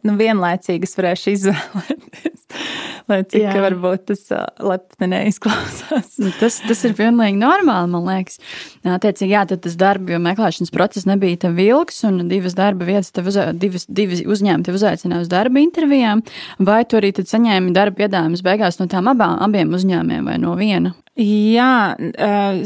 nu, 0.05 0.17
vienlaicīgi 0.19 0.89
es 0.89 0.97
varēšu 0.99 1.35
izvēlēties 1.37 2.39
lai 3.09 3.19
cik 3.29 3.43
jā. 3.43 3.55
varbūt 3.63 4.05
tas 4.09 4.21
lepni 4.63 5.09
neizklausās. 5.11 6.15
Nu, 6.21 6.31
tas, 6.39 6.59
tas 6.65 6.83
ir 6.87 6.95
pilnīgi 6.97 7.39
normāli, 7.39 7.91
man 7.93 8.05
liekas. 8.07 8.39
Attiecīgi, 8.85 9.33
jā, 9.33 9.43
tad 9.49 9.63
tas 9.65 9.77
darba 9.79 10.19
meklēšanas 10.23 10.73
process 10.73 11.07
nebija 11.09 11.41
tev 11.45 11.59
ilgs, 11.63 12.01
un 12.07 12.21
divas 12.31 12.57
darba 12.57 12.87
vietas, 12.89 13.11
tev 13.15 13.29
uz, 13.31 13.39
divas, 13.61 13.87
divas 13.89 14.23
uzņēmumi 14.25 14.67
tev 14.67 14.79
uzaicināja 14.79 15.25
uz 15.25 15.31
darba 15.31 15.61
intervijām, 15.63 16.23
vai 16.61 16.81
tu 16.89 16.99
arī 16.99 17.11
tad 17.17 17.29
saņēmi 17.31 17.75
darba 17.75 18.03
piedāvājumus 18.03 18.45
beigās 18.45 18.79
no 18.81 18.89
tām 18.91 19.11
abām, 19.11 19.37
abiem 19.45 19.73
uzņēmumiem 19.77 20.29
vai 20.29 20.39
no 20.41 20.55
viena? 20.59 20.93
Jā, 21.19 21.97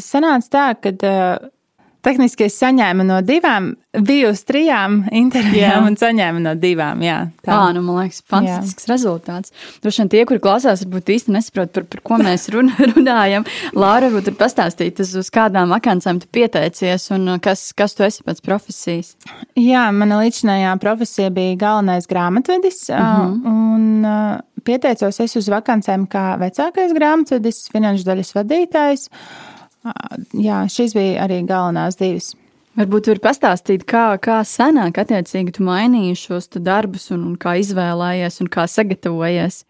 sanāca 0.03 0.53
tā, 0.53 0.68
ka 0.77 0.94
Tehniski 2.04 2.50
es 2.50 2.58
saņēmu 2.60 3.06
no 3.08 3.22
divām, 3.24 3.70
biju 3.96 4.34
uz 4.34 4.42
trijām 4.44 5.04
intervijām 5.16 5.86
jā. 5.86 5.88
un 5.88 5.96
saņēmu 6.00 6.42
no 6.44 6.52
divām. 6.60 7.00
Jā, 7.06 7.20
tā 7.46 7.54
à, 7.56 7.70
nu, 7.76 7.84
man 7.86 8.02
liekas, 8.02 8.20
fantastisks 8.28 8.88
jā. 8.88 8.92
rezultāts. 8.92 9.54
Droši 9.84 10.02
vien 10.02 10.12
tie, 10.12 10.24
kuri 10.28 10.42
klausās, 10.44 10.84
varbūt 10.84 11.14
īsti 11.16 11.36
nesaprot, 11.36 11.72
par, 11.76 11.86
par 11.94 12.02
ko 12.10 12.18
mēs 12.20 12.50
run, 12.52 12.74
runājam. 12.92 13.48
Lāra, 13.72 14.10
varbūt 14.10 14.34
ir 14.34 14.38
pastāstīt, 14.40 15.00
uz 15.04 15.32
kādām 15.34 15.72
vakancēm 15.72 16.20
tu 16.24 16.28
pieteicies 16.36 17.08
un 17.16 17.38
kas, 17.44 17.70
kas 17.78 17.96
tu 17.96 18.04
esi 18.04 18.26
pēc 18.28 18.44
profesijas? 18.44 19.14
Jā, 19.60 19.86
mana 19.96 20.20
līdzinājā 20.26 20.76
profesija 20.84 21.32
bija 21.32 21.56
galvenais 21.64 22.10
grāmatvedis. 22.12 22.90
Uh 22.92 23.00
mhm. 23.00 23.40
-huh. 23.46 23.54
un, 23.54 24.44
Pieteicos 24.64 25.20
es 25.20 25.36
uz 25.36 25.50
vakancēm 25.52 26.06
kā 26.08 26.38
vecākais 26.40 26.94
grāmatvedis, 26.96 27.66
finanšu 27.74 28.06
daļas 28.08 28.30
vadītājs. 28.38 29.10
Uh, 29.10 29.53
jā, 30.40 30.63
šīs 30.72 30.96
bija 30.98 31.25
arī 31.25 31.42
galvenās 31.48 32.00
divas. 32.00 32.34
Varbūt 32.74 33.12
jūs 33.12 33.22
pastāstīt, 33.22 33.84
kā, 33.86 34.16
kā 34.24 34.40
senāk 34.50 34.98
attiecīgi 35.04 35.54
tu 35.60 35.66
mainīji 35.68 36.18
šos 36.18 36.50
darbus 36.58 37.12
un, 37.13 37.28
un 37.30 37.36
kā 37.38 37.60
izvēlējies 37.62 38.42
un 38.42 38.50
kā 38.54 38.66
sagatavojies. 38.70 39.62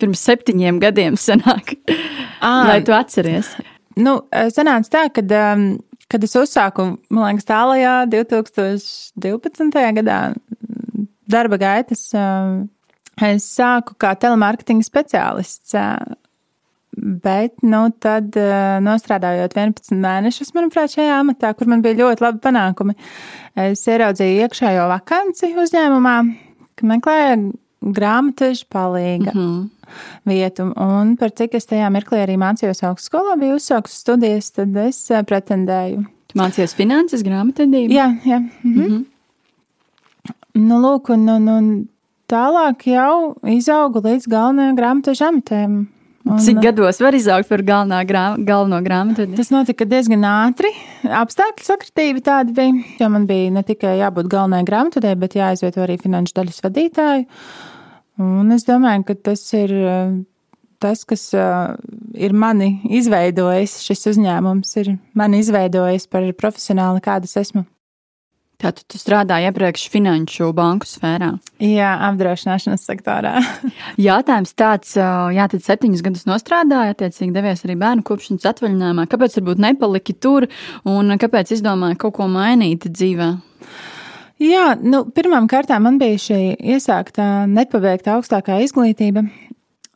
Pirms 0.00 0.22
septiņiem 0.28 0.78
gadiem 0.80 1.18
senāk, 1.20 1.74
à, 2.40 2.68
lai 2.68 2.80
tu 2.84 2.96
atceries. 2.96 3.52
Nu, 3.96 4.18
sanāca 4.52 4.92
tā, 4.92 5.04
kad, 5.18 5.30
um, 5.32 5.68
kad 6.12 6.24
es 6.24 6.36
uzsāku, 6.36 6.88
man 7.12 7.28
liekas, 7.30 7.48
tālajā 7.48 7.94
2012. 8.12 9.84
gadā 10.00 10.18
darba 11.32 11.60
gaitas, 11.60 12.08
um, 12.16 12.66
es 13.24 13.48
sāku 13.56 13.96
kā 14.00 14.12
telemarketinga 14.20 14.84
speciālists 14.84 15.76
Bet, 16.96 17.52
nu, 17.60 17.82
tad, 18.00 18.32
eh, 18.40 18.78
nostrādājot 18.80 19.52
11 19.52 19.92
mēnešus, 20.00 20.54
manuprāt, 20.56 20.94
šajā 20.96 21.18
amatā, 21.20 21.52
kur 21.56 21.68
man 21.68 21.82
bija 21.84 21.98
ļoti 21.98 22.24
labi 22.24 22.40
panākumi, 22.40 22.94
es 23.66 23.82
ieraudzīju 23.84 24.46
iekšējo 24.46 24.86
vakanci 24.88 25.52
uzņēmumā, 25.60 26.16
ka 26.76 26.88
meklēju 26.88 27.52
grāmatu 27.96 28.48
palīga 28.72 29.34
mm 29.34 29.40
-hmm. 29.40 29.68
vietu. 30.24 30.72
Un 30.76 31.16
par 31.16 31.30
cik 31.36 31.54
es 31.54 31.66
tajā 31.66 31.90
mirklī 31.92 32.22
arī 32.24 32.38
mācījos 32.40 32.82
augstskolā, 32.82 33.36
biju 33.38 33.58
uzsākusi 33.60 34.00
studijas, 34.00 34.50
tad 34.50 34.76
es 34.76 35.10
eh, 35.10 35.22
pretendēju. 35.22 36.06
Tu 36.26 36.38
mācījies 36.40 36.74
finanses 36.74 37.22
grāmatvedību? 37.22 37.92
Jā, 37.92 38.16
jā. 38.24 38.38
Mm 38.38 38.48
-hmm. 38.62 38.88
Mm 38.88 38.88
-hmm. 38.88 39.04
Nu, 40.54 40.80
lūk, 40.80 41.12
un, 41.12 41.28
un, 41.28 41.48
un 41.48 41.88
tālāk 42.32 42.86
jau 42.86 43.36
izaugu 43.42 44.00
līdz 44.00 44.28
galvenajam 44.28 44.76
grāmatu 44.76 45.10
amatēm. 45.10 45.95
Un, 46.26 46.40
Cik 46.42 46.58
gados 46.58 46.98
var 46.98 47.14
izaugt 47.14 47.46
par 47.46 47.62
grām, 47.62 47.92
galveno 48.42 48.80
grāmatu? 48.82 49.28
Tas 49.38 49.52
notika 49.54 49.86
diezgan 49.86 50.24
ātri. 50.26 50.72
Apstākļu 51.06 51.62
sakritība 51.68 52.22
tāda 52.26 52.54
bija. 52.56 52.80
Jo 52.98 53.10
man 53.14 53.28
bija 53.28 53.52
ne 53.54 53.62
tikai 53.66 53.94
jābūt 54.00 54.26
galvenajai 54.32 54.66
grāmatvedē, 54.66 55.12
bet 55.22 55.36
jāizvieto 55.38 55.84
arī 55.84 56.00
finanšu 56.02 56.34
daļas 56.40 56.64
vadītāju. 56.64 57.28
Un 58.26 58.50
es 58.56 58.66
domāju, 58.66 59.06
ka 59.06 59.16
tas 59.30 59.44
ir 59.54 59.76
tas, 60.82 61.04
kas 61.08 61.28
ir 61.34 62.34
mani 62.34 62.72
izveidojis, 62.98 63.78
šis 63.86 64.10
uzņēmums 64.16 64.76
ir 64.82 64.96
mani 65.14 65.40
izveidojis 65.44 66.10
par 66.10 66.26
profesionāli, 66.42 67.04
kādas 67.06 67.38
esmu. 67.38 67.62
Tātad 68.56 68.86
tu 68.88 68.96
strādāji 68.96 69.50
iepriekš 69.50 69.82
finanšu 69.92 70.46
banku 70.56 70.88
sfērā? 70.88 71.34
Jā, 71.60 71.90
apdrošināšanas 72.08 72.86
sektorā. 72.88 73.34
Jātājums 74.08 74.54
tāds, 74.56 74.94
jā, 74.96 75.48
tad 75.52 75.64
septiņus 75.66 76.04
gadus 76.06 76.24
nostrādāji, 76.28 76.94
attiecīgi 76.94 77.34
devies 77.36 77.66
arī 77.66 77.76
bērnu 77.82 78.06
kopšanas 78.08 78.48
atvaļinājumā. 78.52 79.04
Kāpēc 79.12 79.36
varbūt 79.40 79.60
nepaliki 79.66 80.16
tur 80.16 80.48
un 80.88 81.18
kāpēc 81.20 81.52
izdomāji 81.58 82.00
kaut 82.00 82.16
ko 82.16 82.30
mainīt 82.32 82.88
dzīvē? 82.88 83.28
Jā, 84.40 84.70
nu, 84.80 85.04
pirmām 85.16 85.48
kārtām 85.48 85.84
man 85.84 86.00
bija 86.00 86.16
šī 86.20 86.40
iesākta 86.76 87.44
nepabeigta 87.48 88.16
augstākā 88.16 88.62
izglītība. 88.64 89.24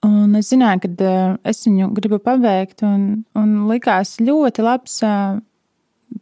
Un 0.05 0.37
es 0.37 0.49
zināju, 0.53 0.85
ka 0.85 1.17
es 1.49 1.65
viņu 1.67 1.91
gribu 1.97 2.21
pabeigt, 2.25 2.81
un, 2.85 3.25
un 3.37 3.51
likās 3.69 4.15
ļoti 4.21 4.65
labs 4.65 5.01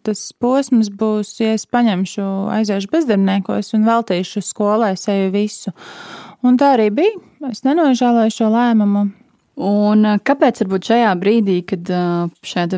tas 0.07 0.21
posms 0.41 0.91
būs, 0.95 1.37
ja 1.43 1.55
es 1.59 1.67
paņemšu, 1.71 2.27
aiziešu 2.59 2.91
bezdarbniekos 2.93 3.75
un 3.79 3.87
veltīšu 3.89 4.43
skolai 4.45 4.95
sevi 5.01 5.31
visu. 5.35 5.75
Un 6.47 6.59
tā 6.61 6.75
arī 6.77 6.91
bija. 6.95 7.17
Es 7.51 7.65
nenožēloju 7.67 8.35
šo 8.35 8.51
lēmumu. 8.51 9.09
Un 9.59 10.07
kāpēc 10.23 10.61
varbūt 10.63 10.87
šajā 10.87 11.11
brīdī, 11.19 11.57
kad 11.67 11.89
šeit 12.47 12.77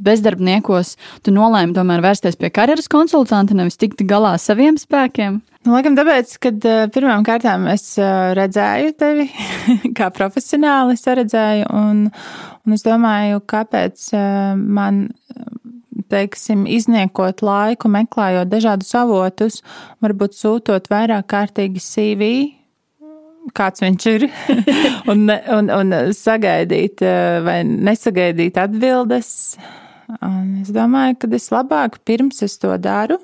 bezdarbniekos 0.00 0.94
tu 1.26 1.34
nolēmi 1.36 1.76
tomēr 1.76 2.00
vērsties 2.04 2.40
pie 2.40 2.48
karjeras 2.56 2.88
konsultanta, 2.88 3.56
nevis 3.56 3.76
tikt 3.80 4.00
galā 4.08 4.32
ar 4.38 4.40
saviem 4.40 4.80
spēkiem? 4.80 5.42
Nu, 5.66 5.74
laikam 5.74 5.92
tāpēc, 5.98 6.32
ka 6.40 6.54
pirmām 6.94 7.24
kārtām 7.26 7.66
es 7.68 7.84
redzēju 8.00 8.94
tevi 8.96 9.26
kā 9.98 10.08
profesionāli, 10.16 10.96
es 10.96 11.04
redzēju, 11.04 11.68
un, 11.68 12.06
un 12.64 12.78
es 12.78 12.86
domāju, 12.86 13.42
kāpēc 13.52 14.08
man 14.56 15.04
teiksim, 16.10 16.66
izniekot 16.68 17.42
laiku, 17.46 17.90
meklējot 17.92 18.50
dažādus 18.50 18.94
avotus, 18.98 19.60
varbūt 20.02 20.36
sūtot 20.38 20.90
vairāk 20.92 21.28
kārtīgi 21.30 21.82
CV, 21.84 22.30
kāds 23.56 23.82
viņš 23.82 24.06
ir, 24.12 24.28
un, 25.12 25.26
un, 25.30 25.72
un 25.80 25.96
sagaidīt 26.16 27.04
vai 27.46 27.60
nesagaidīt 27.64 28.60
atbildes. 28.60 29.32
Un 30.20 30.60
es 30.60 30.72
domāju, 30.74 31.20
ka 31.22 31.30
es 31.38 31.50
labāk 31.54 32.00
pirms 32.04 32.42
es 32.42 32.58
to 32.58 32.74
daru, 32.82 33.20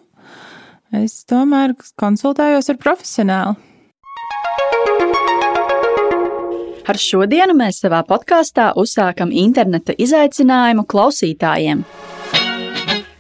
es 0.95 1.25
tomēr 1.27 1.75
konsultējos 1.99 2.71
ar 2.71 2.79
profesionāli. 2.83 3.57
Ar 6.87 6.99
šodienu 7.03 7.57
mēs 7.59 7.81
savā 7.83 8.05
podkāstā 8.07 8.69
uzsākam 8.79 9.33
interneta 9.35 9.97
izaicinājumu 9.99 10.85
klausītājiem. 10.87 11.83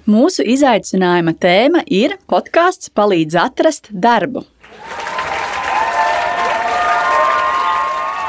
Mūsu 0.06 0.44
izaicinājuma 0.46 1.32
tēma 1.34 1.80
ir 1.90 2.12
podkāsts 2.30 2.92
palīdz 2.94 3.34
atrast 3.42 3.88
darbu. 3.90 4.44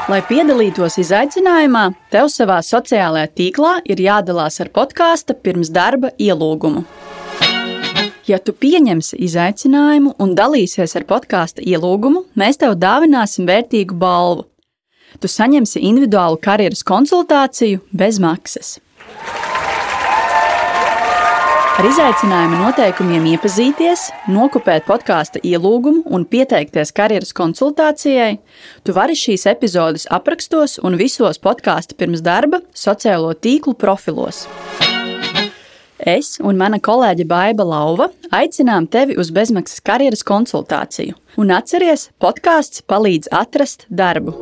Lai 0.08 0.18
piedalītos 0.26 0.96
izaicinājumā, 0.98 1.84
tev 2.10 2.32
savā 2.34 2.56
sociālajā 2.66 3.28
tīklā 3.38 3.74
ir 3.86 4.02
jādalās 4.02 4.58
ar 4.64 4.72
podkāstu 4.74 5.36
pirms 5.38 5.70
darba 5.70 6.10
ielūgumu. 6.18 6.82
Ja 8.26 8.40
tu 8.42 8.56
pieņemsi 8.56 9.20
izaicinājumu 9.28 10.16
un 10.18 10.34
dalīsies 10.34 10.96
ar 10.98 11.06
podkāstu 11.06 11.62
ielūgumu, 11.62 12.24
mēs 12.34 12.58
tev 12.58 12.74
dāvināsim 12.80 13.46
vērtīgu 13.46 13.94
balvu. 14.00 14.48
Tu 15.22 15.30
saņemsi 15.30 15.84
individuālu 15.86 16.42
karjeras 16.42 16.82
konsultāciju 16.88 17.84
bez 17.94 18.18
maksas. 18.18 18.78
Ar 21.78 21.86
izaicinājuma 21.86 22.56
noteikumiem 22.58 23.28
iepazīties, 23.36 24.08
nokopēt 24.34 24.82
podkāstu 24.88 25.38
ielūgumu 25.46 26.10
un 26.10 26.24
pieteikties 26.26 26.90
karjeras 26.90 27.30
konsultācijai, 27.38 28.40
tu 28.82 28.94
vari 28.96 29.14
šīs 29.14 29.46
epizodes 29.46 30.08
aprakstos 30.10 30.80
un 30.82 30.98
visos 30.98 31.38
podkāstu 31.38 31.94
pirms 32.00 32.24
darba 32.26 32.58
sociālo 32.74 33.30
tīklu 33.30 33.76
profilos. 33.78 34.48
Es 36.02 36.34
un 36.42 36.58
mana 36.58 36.82
kolēģe 36.82 37.28
Baiva 37.30 37.70
Lauva 37.70 38.10
aicinām 38.34 38.90
tevi 38.90 39.14
uz 39.14 39.30
bezmaksas 39.30 39.78
karjeras 39.78 40.26
konsultāciju. 40.26 41.14
Un 41.38 41.54
atceries, 41.54 42.08
podkāsts 42.18 42.82
palīdz 42.90 43.30
atrast 43.30 43.86
darbu. 43.86 44.34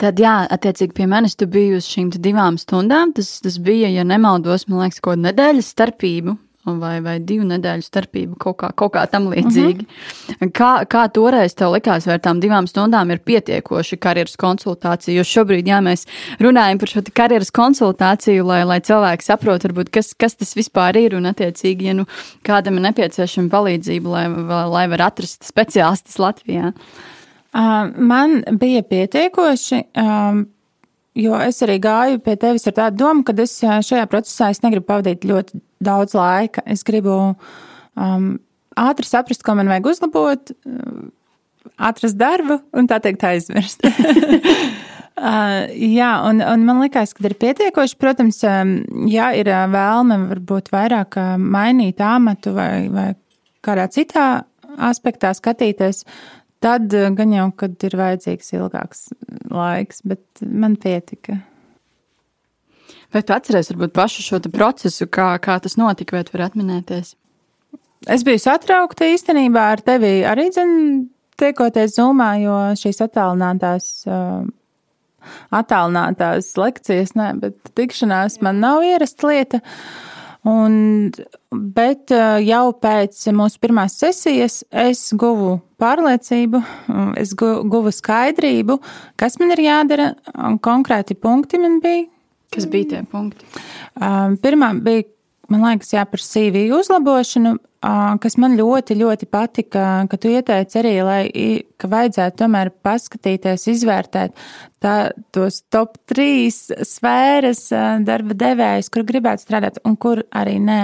Tad, 0.00 0.20
jā, 0.20 0.34
attiecīgi 0.48 0.94
pie 0.96 1.06
manis 1.10 1.36
tu 1.36 1.48
biji 1.50 1.76
uz 1.76 1.88
šīm 1.90 2.12
divām 2.24 2.56
stundām. 2.60 3.12
Tas, 3.16 3.34
tas 3.44 3.58
bija, 3.60 3.90
ja 3.92 4.04
nemaldos, 4.06 4.64
man 4.70 4.86
liekas, 4.86 5.02
kaut 5.02 5.18
kāda 5.18 5.30
nedēļas 5.30 5.74
starpība. 5.74 6.38
Vai, 6.60 6.98
vai 7.00 7.14
divu 7.24 7.46
nedēļu 7.48 7.80
starpība, 7.80 8.34
kaut 8.38 8.58
kā, 8.60 8.68
kaut 8.76 8.92
kā 8.92 9.06
tam 9.08 9.30
līdzīgi. 9.32 9.86
Uh 9.86 10.34
-huh. 10.36 10.50
kā, 10.52 10.72
kā 10.84 11.06
toreiz 11.08 11.54
tev 11.56 11.72
likās, 11.72 12.06
vai 12.06 12.18
tām 12.20 12.40
divām 12.40 12.68
stundām 12.68 13.10
ir 13.10 13.18
pietiekoši 13.24 13.96
karjeras 13.96 14.36
konsultācija? 14.36 15.16
Jo 15.16 15.24
šobrīd, 15.24 15.66
jā, 15.66 15.80
mēs 15.80 16.04
runājam 16.38 16.78
par 16.78 16.88
šo 16.88 17.02
karjeras 17.14 17.50
konsultāciju, 17.50 18.44
lai, 18.44 18.64
lai 18.64 18.80
cilvēki 18.80 19.24
saprotu, 19.24 19.68
varbūt, 19.68 19.88
kas, 19.90 20.14
kas 20.14 20.34
tas 20.34 20.54
vispār 20.54 20.96
ir. 20.96 21.16
Un, 21.16 21.26
attiecīgi, 21.32 21.84
ja 21.84 21.94
nu, 21.94 22.04
kādam 22.44 22.76
ir 22.76 22.82
nepieciešama 22.90 23.48
palīdzība, 23.48 24.08
lai, 24.08 24.28
lai 24.68 24.86
var 24.88 25.00
atrast 25.00 25.48
speciālistus 25.48 26.18
Latvijā. 26.18 26.74
Man 27.52 28.36
bija 28.60 28.82
pietiekoši, 28.86 29.80
jo 31.18 31.38
es 31.42 31.62
arī 31.66 31.78
gāju 31.82 32.20
pie 32.22 32.36
tevis 32.38 32.68
ar 32.70 32.76
tādu 32.76 33.02
domu, 33.02 33.24
ka 33.26 33.34
es 33.42 33.56
šajā 33.58 34.04
procesā 34.10 34.52
es 34.54 34.62
negribu 34.62 34.86
pavadīt 34.92 35.26
ļoti 35.26 35.58
daudz 35.82 36.14
laika. 36.14 36.62
Es 36.70 36.86
gribu 36.86 37.16
um, 37.34 38.28
ātri 38.78 39.08
saprast, 39.08 39.42
ko 39.42 39.56
man 39.58 39.72
vajag 39.72 39.90
uzlabot, 39.90 40.54
atrast 41.80 42.20
darbu 42.20 42.60
un 42.76 42.90
tā 42.90 43.00
teikt 43.02 43.26
aizmirst. 43.32 43.84
Uh, 45.20 45.66
jā, 45.76 46.08
un, 46.24 46.38
un 46.40 46.62
man 46.64 46.78
liekas, 46.80 47.10
ka 47.12 47.26
ir 47.28 47.34
pietiekoši. 47.36 47.96
Protams, 48.00 48.38
ja 49.12 49.26
ir 49.36 49.50
vēlme 49.68 50.16
varbūt 50.30 50.70
vairāk 50.72 51.18
mainīt 51.36 52.00
amatu 52.00 52.54
vai, 52.56 52.86
vai 52.88 53.10
kādā 53.60 53.84
citā 53.92 54.28
aspektā 54.80 55.34
skatīties, 55.36 56.06
Tad 56.60 56.92
eh, 56.94 57.08
gan 57.16 57.32
jau, 57.32 57.46
kad 57.56 57.86
ir 57.88 57.96
vajadzīgs 57.96 58.52
ilgāks 58.56 59.06
laiks, 59.48 60.02
bet 60.04 60.42
man 60.44 60.76
pietika. 60.80 61.40
Vai 63.10 63.22
tu 63.26 63.34
atceries 63.34 63.72
varbūt 63.72 63.94
pašu 63.96 64.22
šo 64.22 64.38
procesu, 64.52 65.08
kā, 65.10 65.32
kā 65.42 65.56
tas 65.62 65.74
notika, 65.80 66.18
vai 66.18 66.26
tu 66.26 66.36
vari 66.36 66.46
atminēties? 66.46 67.14
Es 68.08 68.22
biju 68.24 68.40
satraukta 68.40 69.08
īstenībā 69.12 69.64
ar 69.72 69.82
tevi 69.84 70.20
arī, 70.28 70.46
zin, 70.54 70.70
tiekoties 71.40 71.96
zumā, 71.96 72.30
jo 72.40 72.54
šīs 72.78 73.02
attālinātās, 73.04 73.88
uh, 74.08 74.46
attālinātās 75.58 76.52
lekcijas, 76.60 77.16
ne, 77.18 77.32
bet 77.42 77.74
tikšanās 77.76 78.38
man 78.46 78.62
nav 78.62 78.86
ierasta 78.86 79.32
lieta. 79.32 79.60
Uh, 79.60 80.19
Un, 80.48 81.10
bet 81.52 82.12
jau 82.46 82.62
pēc 82.80 83.26
mūsu 83.36 83.60
pirmās 83.60 83.98
sesijas 84.00 84.62
es 84.72 85.02
guvu 85.12 85.58
pārliecību, 85.80 86.62
es 87.20 87.34
guvu 87.36 87.92
skaidrību, 87.92 88.78
kas 89.20 89.36
man 89.40 89.52
ir 89.52 89.64
jādara, 89.66 90.14
konkrēti 90.64 91.18
punkti 91.20 91.60
man 91.60 91.76
bija. 91.84 92.06
Kas 92.50 92.66
bija 92.70 92.88
tie 92.94 93.02
punkti? 93.06 93.44
Pirmā 94.42 94.72
bija, 94.82 95.04
man 95.50 95.66
liekas, 95.66 95.92
jā, 95.94 96.04
par 96.08 96.22
CV 96.22 96.68
uzlabošanu, 96.76 97.56
kas 98.20 98.36
man 98.40 98.56
ļoti, 98.58 98.96
ļoti 99.00 99.28
patika, 99.32 99.84
ka 100.10 100.18
tu 100.20 100.28
ieteici 100.28 100.78
arī, 100.80 100.92
lai, 101.04 101.22
ka 101.80 101.88
vajadzētu 101.88 102.42
tomēr 102.42 102.70
paskatīties, 102.84 103.64
izvērtēt 103.72 104.34
tā, 104.84 104.94
tos 105.32 105.62
top 105.72 105.96
trīs 106.10 106.66
sfēras 106.88 107.66
darba 108.04 108.36
devējus, 108.36 108.90
kur 108.92 109.06
gribētu 109.08 109.46
strādāt 109.46 109.80
un 109.88 109.96
kur 110.00 110.22
arī 110.36 110.58
nē. 110.60 110.82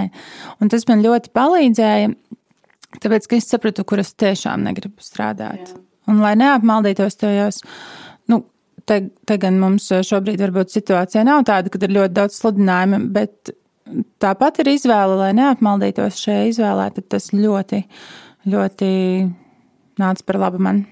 Un 0.61 0.73
tas 0.73 0.89
man 0.89 1.05
ļoti 1.05 1.33
palīdzēja, 1.37 2.15
tāpēc, 3.03 3.29
ka 3.29 3.39
es 3.39 3.51
sapratu, 3.53 3.85
kur 3.85 4.01
es 4.01 4.15
tiešām 4.17 4.65
negribu 4.65 5.05
strādāt. 5.05 5.75
Jā. 5.75 5.83
Un 6.11 6.23
lai 6.23 6.33
neapmaldītos 6.39 7.19
tajos, 7.19 7.61
nu, 8.31 8.41
te, 8.89 9.03
te 9.27 9.37
gan 9.43 9.61
mums 9.61 9.91
šobrīd 9.91 10.41
varbūt 10.41 10.73
situācija 10.73 11.27
nav 11.27 11.45
tāda, 11.49 11.73
kad 11.73 11.85
ir 11.85 11.97
ļoti 11.99 12.17
daudz 12.17 12.41
sludinājumu, 12.41 13.05
bet 13.13 13.53
tāpat 14.23 14.63
ir 14.63 14.75
izvēle, 14.77 15.17
lai 15.21 15.31
neapmaldītos 15.37 16.21
šajā 16.25 16.51
izvēlē, 16.53 16.91
tad 16.97 17.09
tas 17.17 17.31
ļoti, 17.35 17.85
ļoti 18.51 18.91
nāca 20.03 20.29
par 20.29 20.43
labu 20.47 20.63
man. 20.63 20.85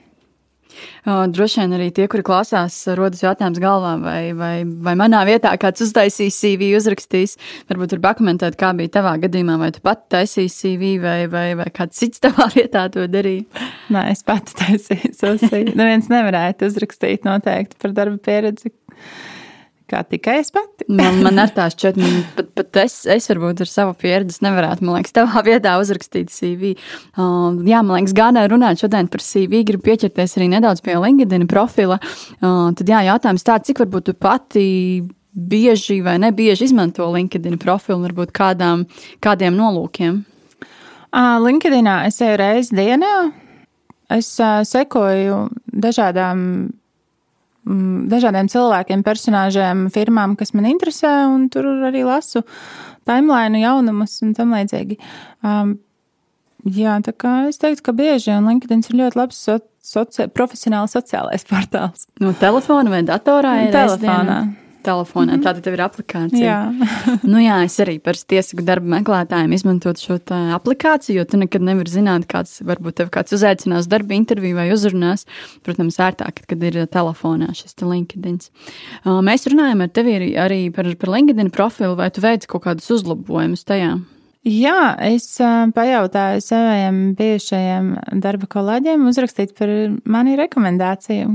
Droši 1.04 1.60
vien 1.60 1.74
arī 1.76 1.86
tie, 1.94 2.06
kuri 2.10 2.24
klausās, 2.26 2.76
rodas 2.98 3.20
jautājums 3.22 3.60
galvā, 3.62 3.92
vai, 4.02 4.32
vai, 4.34 4.54
vai 4.64 4.94
manā 4.98 5.20
vietā 5.28 5.52
kāds 5.60 5.84
uztaisīs 5.84 6.34
CV, 6.40 6.72
uzrakstīs. 6.78 7.36
Varbūt 7.70 7.94
tur 7.94 8.02
pakomentēt, 8.02 8.56
kā 8.58 8.72
bija 8.74 8.96
tavā 8.96 9.14
gadījumā, 9.22 9.58
vai 9.60 9.70
tu 9.76 9.84
pati 9.84 10.08
taisīji 10.16 10.50
CV, 10.54 10.90
vai, 11.04 11.18
vai, 11.30 11.46
vai 11.60 11.68
kāds 11.74 12.00
cits 12.02 12.24
tavā 12.24 12.48
vietā 12.56 12.88
to 12.94 13.06
darīja. 13.10 13.46
Nē, 13.94 14.08
es 14.16 14.24
pati 14.26 14.56
taisīju 14.58 15.14
CV. 15.20 15.62
Neviens 15.78 16.10
nevarētu 16.10 16.72
uzrakstīt 16.72 17.28
noteikti 17.28 17.78
par 17.84 17.94
darba 17.94 18.18
pieredzi 18.24 18.74
Kā 19.84 20.00
tikai 20.08 20.38
es 20.40 20.48
pati. 20.48 20.86
man, 20.88 21.18
man 21.20 21.40
ar 21.42 21.50
tās 21.52 21.74
šķiet, 21.76 21.98
pat, 22.38 22.46
pat 22.56 22.78
es, 22.80 23.02
es 23.10 23.28
varbūt 23.28 23.60
ar 23.60 23.68
savu 23.68 23.92
pieredzi 24.00 24.40
nevarētu, 24.46 24.86
man 24.86 24.96
liekas, 24.96 25.12
tavā 25.12 25.42
vietā 25.44 25.74
uzrakstīt 25.76 26.32
CV. 26.32 26.70
Uh, 27.12 27.58
jā, 27.68 27.82
man 27.84 27.98
liekas, 27.98 28.14
gādā 28.16 28.46
runāt 28.48 28.80
šodien 28.80 29.10
par 29.12 29.20
CV, 29.20 29.60
gribu 29.68 29.84
pieķerties 29.90 30.38
arī 30.38 30.48
nedaudz 30.54 30.80
pie 30.84 30.96
LinkedIn 30.96 31.44
profila. 31.50 31.98
Uh, 32.40 32.70
tad 32.78 32.88
jā, 32.88 33.02
jautājums 33.10 33.44
tāds, 33.44 33.68
cik 33.68 33.82
varbūt 33.84 34.08
tu 34.08 34.14
pati 34.16 34.64
bieži 35.34 35.98
vai 36.06 36.16
nebieži 36.22 36.70
izmanto 36.70 37.10
LinkedIn 37.12 37.58
profilu 37.60 37.98
un 37.98 38.06
varbūt 38.06 38.32
kādām, 38.32 38.86
kādiem 39.24 39.58
nolūkiem? 39.58 40.22
Uh, 41.12 41.36
LinkedInā 41.44 42.06
es 42.08 42.22
eju 42.24 42.38
reizi 42.40 42.78
dienā. 42.80 43.12
Es 44.14 44.32
uh, 44.40 44.62
sekoju 44.64 45.44
dažādām 45.84 46.40
dažādiem 47.64 48.50
cilvēkiem, 48.52 49.04
personāžiem, 49.06 49.86
firmām, 49.94 50.36
kas 50.36 50.52
man 50.56 50.68
interesē, 50.68 51.12
un 51.32 51.48
tur 51.52 51.70
arī 51.88 52.04
lasu 52.04 52.44
timeline, 53.08 53.60
jaunumus 53.62 54.20
un 54.24 54.36
tam 54.36 54.54
līdzīgi. 54.56 55.00
Um, 55.44 55.78
Jā, 56.64 56.96
tā 57.04 57.12
kā 57.12 57.30
es 57.50 57.60
teiktu, 57.60 57.82
ka 57.84 57.92
bieži 57.92 58.32
un 58.32 58.46
LinkedIn 58.48 58.80
ir 58.88 58.96
ļoti 59.02 59.18
labs 59.20 59.36
so, 59.36 59.58
soci, 59.84 60.24
profesionāls 60.32 60.94
sociālais 60.96 61.44
portāls. 61.50 62.06
No 62.24 62.32
telefona 62.40 62.92
vai 62.92 63.02
datorā? 63.04 63.58
Telefonā. 63.68 63.90
aizdiena? 63.92 64.38
Telefonā. 64.84 65.34
Mm 65.34 65.40
-hmm. 65.40 65.44
Tātad 65.46 65.64
tev 65.64 65.74
ir 65.74 65.82
aplikācija. 65.84 66.44
Jā. 66.44 66.88
nu, 67.32 67.38
jā, 67.42 67.64
es 67.64 67.78
arī 67.80 67.98
par 67.98 68.14
tiesisku 68.14 68.64
darbu 68.64 68.88
meklētājiem 68.94 69.52
izmantotu 69.52 70.00
šo 70.00 70.18
aplikāciju, 70.58 71.16
jo 71.18 71.24
tu 71.24 71.36
nekad 71.36 71.62
nevari 71.62 71.90
zināt, 71.90 72.26
kāds 72.26 72.62
varbūt 72.62 72.94
tev 73.00 73.10
kāds 73.10 73.32
uzaicinās 73.32 73.88
darba 73.88 74.14
interviju 74.14 74.56
vai 74.56 74.70
uzrunās. 74.72 75.26
Protams, 75.62 75.98
ērtāk, 75.98 76.44
kad 76.46 76.62
ir 76.62 76.86
telefonā 76.86 77.54
šis 77.54 77.74
te 77.74 77.84
LinkedIn. 77.84 78.38
Mēs 79.04 79.46
runājam 79.46 79.82
ar 79.82 79.88
tevi 79.88 80.36
arī, 80.36 80.72
par, 80.74 80.94
par 80.96 81.08
LinkedIn 81.08 81.50
profilu, 81.50 81.96
vai 81.96 82.10
tu 82.10 82.20
veici 82.20 82.46
kaut 82.46 82.64
kādus 82.64 82.90
uzlabojumus 82.90 83.64
tajā? 83.64 83.98
Jā, 84.44 84.92
es 85.00 85.38
pajautāju 85.72 86.42
saviem 86.44 87.14
bijušajiem 87.16 87.86
darba 88.20 88.44
kolēģiem 88.52 89.06
uzrakstīt 89.08 89.54
par 89.56 89.70
mani 90.04 90.36
rekomendāciju. 90.36 91.30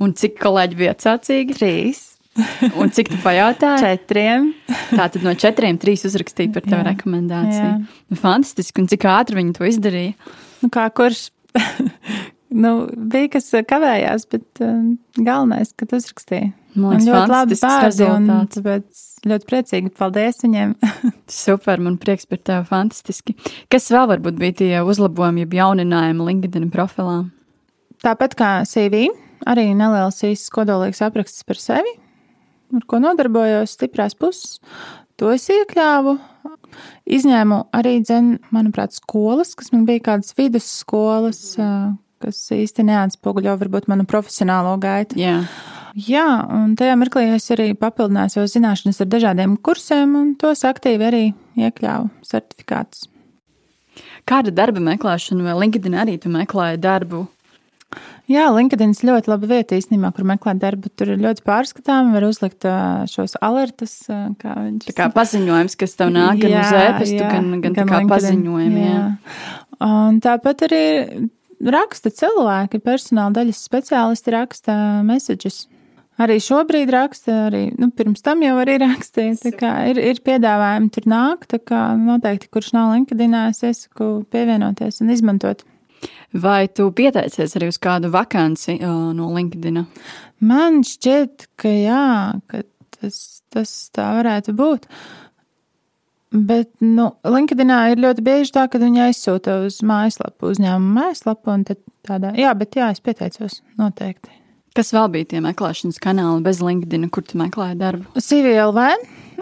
Un 0.00 0.14
cik 0.16 0.38
kolēģi 0.40 0.78
bija 0.78 0.94
atsācīgi? 0.94 1.56
Trīs, 1.58 2.00
Un 2.80 2.92
cik 2.94 3.10
tu 3.12 3.18
pajautāji? 3.24 3.84
četriem. 3.84 4.52
Tātad 4.92 5.24
no 5.26 5.34
četriem 5.38 5.78
trīs 5.80 6.04
uzrakstīja 6.08 6.52
par 6.54 6.66
tavu 6.66 6.82
Jā. 6.82 6.86
rekomendāciju. 6.92 7.72
Jā. 7.72 8.04
Nu, 8.10 8.20
fantastiski, 8.20 8.84
un 8.84 8.90
cik 8.90 9.06
ātri 9.10 9.40
viņi 9.40 9.56
to 9.58 9.68
izdarīja. 9.68 10.14
Nu, 10.62 10.70
kā 10.74 10.86
kurš? 10.94 11.28
nu, 12.62 12.72
bija 13.10 13.34
kas 13.36 13.50
kavējās, 13.68 14.28
bet 14.32 14.62
uh, 14.64 14.80
galvenais, 15.18 15.74
ka 15.76 15.88
tu 15.88 16.00
uzrakstīji. 16.00 16.52
Man 16.78 16.94
liekas, 16.94 17.08
ļoti 17.08 17.32
labi 17.32 17.56
tāpēc 18.54 19.04
ļoti 19.26 19.48
priecīgi. 19.48 19.92
Paldies 19.98 20.42
viņiem! 20.44 20.74
Super, 21.42 21.82
man 21.82 21.96
prieks 22.00 22.28
par 22.30 22.42
tevi. 22.44 22.66
Fantastiski. 22.68 23.34
Kas 23.72 23.88
vēl 23.94 24.06
varbūt 24.12 24.38
bija 24.38 24.58
tie 24.62 24.72
uzlabojumi, 24.84 25.46
jeb 25.46 25.56
jauninājumi 25.58 26.28
LinkedIn 26.28 26.68
profilā? 26.74 27.22
Tāpat 28.04 28.36
kā 28.38 28.50
CV, 28.68 29.08
arī 29.48 29.72
neliels 29.74 30.20
īsts 30.26 30.52
kodolīgs 30.54 31.02
apraksts 31.02 31.46
par 31.48 31.58
sevi, 31.58 31.96
ar 32.76 32.84
ko 32.88 33.00
nodarbojos, 33.02 33.76
stiprās 33.76 34.16
puses. 34.18 34.58
To 35.18 35.32
es 35.34 35.48
iekļāvu. 35.50 36.18
Izņēmu 37.10 37.62
arī, 37.74 37.96
dzen, 38.04 38.36
manuprāt, 38.54 38.94
skolas, 38.94 39.54
kas 39.58 39.72
man 39.74 39.86
bija 39.88 40.04
kādas 40.12 40.36
vidusskolas, 40.38 41.40
kas 42.22 42.44
īsti 42.54 42.86
neatspoguļo 42.86 43.56
varbūt 43.58 43.88
manu 43.90 44.06
profesionālo 44.08 44.76
gaitu. 44.82 45.18
Jā. 45.18 45.40
Jā, 45.98 46.26
un 46.54 46.76
tajā 46.78 46.94
mirklī 47.00 47.24
es 47.34 47.48
arī 47.50 47.72
papildināju 47.74 48.36
savas 48.36 48.52
zināšanas 48.54 49.00
ar 49.02 49.08
dažādiem 49.10 49.56
kursiem, 49.64 50.12
un 50.14 50.34
tos 50.38 50.62
aktīvi 50.68 51.06
arī 51.08 51.22
iekļāvu 51.58 52.10
certifikātus. 52.28 53.08
Kāda 54.28 54.52
darba 54.54 54.82
meklēšana 54.84 55.48
vai 55.48 55.56
LinkedIn 55.64 55.96
arī 55.98 56.18
tu 56.22 56.30
meklēji 56.30 56.78
darbu? 56.84 57.24
Jā, 58.28 58.44
LinkedIn 58.52 58.90
ir 58.92 59.08
ļoti 59.08 59.30
laba 59.30 59.48
vieta 59.48 59.78
īstenībā, 59.78 60.10
kur 60.12 60.26
meklēt 60.28 60.58
darbu. 60.60 60.90
Tur 60.92 61.14
ir 61.14 61.22
ļoti 61.22 61.40
pārskatāmi, 61.48 62.12
var 62.12 62.26
uzlikt 62.28 62.66
šos 63.08 63.38
alertus, 63.40 64.02
kā 64.08 64.52
viņš 64.66 64.90
Tā 64.90 64.96
kā 64.98 65.06
paziņojums, 65.14 65.78
kas 65.80 65.96
tev 65.96 66.12
nāk 66.12 66.42
gan 66.42 66.58
uz 66.58 66.74
e-pastu, 66.76 67.22
gan, 67.22 67.48
gan, 67.62 67.72
gan 67.72 67.88
kā 67.88 68.02
LinkedIn, 68.02 68.12
paziņojumi. 68.12 68.84
Jā. 68.84 68.98
Jā. 68.98 69.48
Un 69.88 70.20
tāpat 70.24 70.66
arī 70.68 70.84
raksta 71.78 72.12
cilvēki, 72.14 72.82
personāla 72.84 73.32
daļas 73.40 73.64
speciālisti 73.64 74.34
raksta 74.36 74.76
messages. 75.08 75.64
Arī 76.18 76.40
šobrīd 76.42 76.90
raksta, 76.90 77.46
arī 77.46 77.68
nu, 77.78 77.92
pirms 77.94 78.24
tam 78.26 78.42
jau 78.42 78.56
arī 78.58 78.76
rakstīja. 78.84 79.54
Ir, 79.88 80.02
ir 80.02 80.22
piedāvājumi 80.26 80.92
tur 80.94 81.08
nāk, 81.10 81.48
tā 81.50 81.62
kā 81.62 81.82
noteikti, 81.96 82.50
kurš 82.52 82.72
nav 82.74 82.92
LinkedIn, 82.96 83.40
es 83.48 83.62
iesaku 83.62 84.10
pievienoties 84.32 85.00
un 85.04 85.14
izmantot. 85.14 85.64
Vai 86.36 86.68
tu 86.68 86.90
pieteicies 86.92 87.56
arī 87.56 87.70
uz 87.72 87.78
kādu 87.80 88.10
vakanci 88.12 88.78
no 88.82 89.30
LinkedIn? 89.32 89.80
Man 90.44 90.82
šķiet, 90.86 91.48
ka 91.58 91.72
jā, 91.72 92.08
ka 92.50 92.62
tas, 92.98 93.22
tas 93.52 93.72
tā 93.94 94.10
varētu 94.18 94.54
būt. 94.58 94.84
Bet, 96.28 96.68
nu, 96.84 97.08
LinkedInā 97.24 97.78
ir 97.94 98.02
ļoti 98.04 98.24
bieži 98.26 98.52
tā, 98.52 98.66
ka 98.68 98.80
viņi 98.82 99.06
aizsūta 99.06 99.62
uz 99.64 99.80
mājaslapu, 99.80 100.50
uzņēmuma 100.52 101.00
mājaslapu, 101.00 101.54
un 101.54 101.64
tādā, 101.64 102.34
jā, 102.36 102.52
bet 102.58 102.76
jā, 102.76 102.90
es 102.92 103.00
pieteicos 103.00 103.62
noteikti. 103.80 104.34
Kas 104.76 104.92
vēl 104.94 105.08
bija 105.14 105.30
tie 105.32 105.40
meklēšanas 105.44 106.00
kanāli 106.02 106.44
bez 106.44 106.60
LinkedIn, 106.64 107.08
kur 107.14 107.24
tu 107.26 107.38
meklēji 107.40 107.78
darbu? 107.80 108.12
CVLV 108.18 108.84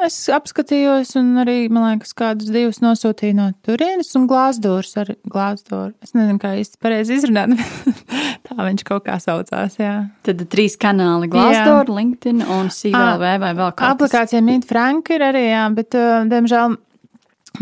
es 0.05 0.17
apskatījos, 0.33 1.15
un 1.19 1.41
arī, 1.41 1.57
man 1.73 1.87
liekas, 1.87 2.13
kādus 2.17 2.51
divus 2.53 2.83
nosūtīju 2.85 3.37
no 3.39 3.47
turienes, 3.65 4.13
un 4.19 4.27
glāzdūrs 4.31 4.93
ar 5.01 5.13
glāzdūru. 5.33 5.95
Es 6.05 6.13
nezinu, 6.17 6.39
kā 6.43 6.53
īsti 6.61 6.81
pareizi 6.83 7.17
izrunāt, 7.17 7.57
bet 7.57 8.03
tā 8.49 8.57
viņš 8.61 8.85
kaut 8.89 9.07
kā 9.09 9.19
saucās, 9.23 9.79
jā. 9.81 9.95
Tad 10.27 10.45
trīs 10.53 10.77
kanāli- 10.81 11.31
Glassdoor, 11.33 11.93
LinkedIn 11.97 12.45
un 12.45 12.71
CVLV 12.73 13.37
vai 13.43 13.53
vēl 13.57 13.73
kas. 13.73 13.97
Aplikācija 13.97 14.45
Meet 14.45 14.69
Frank 14.69 15.13
ir 15.17 15.25
arī, 15.27 15.49
jā, 15.51 15.67
bet, 15.77 15.97
uh, 15.97 16.23
diemžēl, 16.29 16.77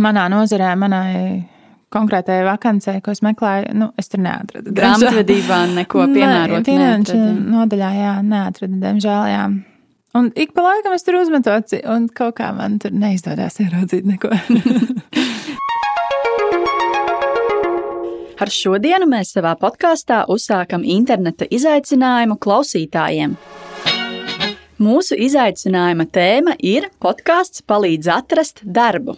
manā 0.02 0.28
nozarē, 0.32 0.74
manai 0.78 1.14
konkrētajai 1.94 2.44
vakancei, 2.48 2.98
ko 3.04 3.14
es 3.14 3.22
meklēju, 3.24 3.74
nu, 3.78 3.90
es 4.00 4.10
tur 4.12 4.20
neatradu. 4.24 4.74
Grāmatvedībā 4.74 5.60
neko 5.76 6.08
piemērot. 6.16 6.66
Finanšu 6.66 7.20
nodaļā, 7.54 7.92
jā, 8.00 8.16
neatradu, 8.26 8.80
diemžēl, 8.82 9.30
jā. 9.32 9.46
Un 10.14 10.28
ik 10.38 10.52
pa 10.54 10.62
laikam 10.62 10.94
es 10.94 11.02
tur 11.02 11.18
uzmetu 11.18 11.50
un 11.90 12.06
kaut 12.14 12.36
kā 12.38 12.52
man 12.54 12.78
tur 12.82 12.94
neizdodas 12.94 13.58
ieraudzīt 13.62 14.06
neko. 14.06 14.30
Ar 18.44 18.50
šodienu 18.50 19.06
mēs 19.08 19.30
savā 19.34 19.54
podkāstā 19.58 20.24
uzsākam 20.30 20.82
interneta 20.84 21.46
izaicinājumu 21.54 22.36
klausītājiem. 22.42 23.36
Mūsu 24.82 25.16
izaicinājuma 25.22 26.04
tēma 26.10 26.56
ir 26.58 26.90
podkāsts 27.02 27.62
palīdz 27.66 28.10
atrast 28.10 28.60
darbu. 28.66 29.14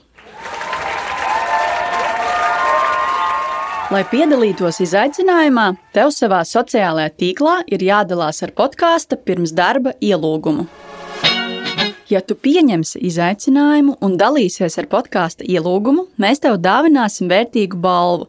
Lai 3.86 4.00
piedalītos 4.10 4.80
izaicinājumā, 4.82 5.68
tev 5.94 6.08
savā 6.10 6.40
sociālajā 6.42 7.12
tīklā 7.20 7.52
ir 7.70 7.84
jādalās 7.86 8.42
ar 8.42 8.50
podkāstu 8.58 9.14
pirms 9.22 9.52
darba 9.54 9.92
ielūgumu. 10.02 10.64
Ja 12.10 12.18
tu 12.18 12.34
pieņemsi 12.34 12.98
izaicinājumu 13.06 13.94
un 14.02 14.18
dalīsies 14.18 14.80
ar 14.82 14.90
podkāstu 14.90 15.46
ielūgumu, 15.46 16.08
mēs 16.18 16.42
tev 16.42 16.58
dāvināsim 16.66 17.30
vērtīgu 17.30 17.78
balvu. 17.78 18.26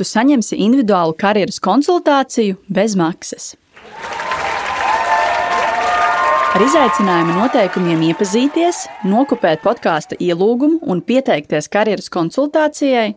Tu 0.00 0.08
saņemsi 0.08 0.56
individuālu 0.64 1.12
karjeras 1.12 1.60
konsultāciju 1.60 2.56
bez 2.72 2.96
maksas. 2.96 3.52
Ar 6.50 6.64
izaicinājuma 6.66 7.36
noteikumiem 7.36 8.00
iepazīties, 8.08 8.80
nokopēt 9.06 9.60
podkāstu 9.62 10.16
ielūgumu 10.18 10.80
un 10.90 10.98
pieteikties 11.06 11.70
karjeras 11.70 12.10
konsultācijai, 12.10 13.12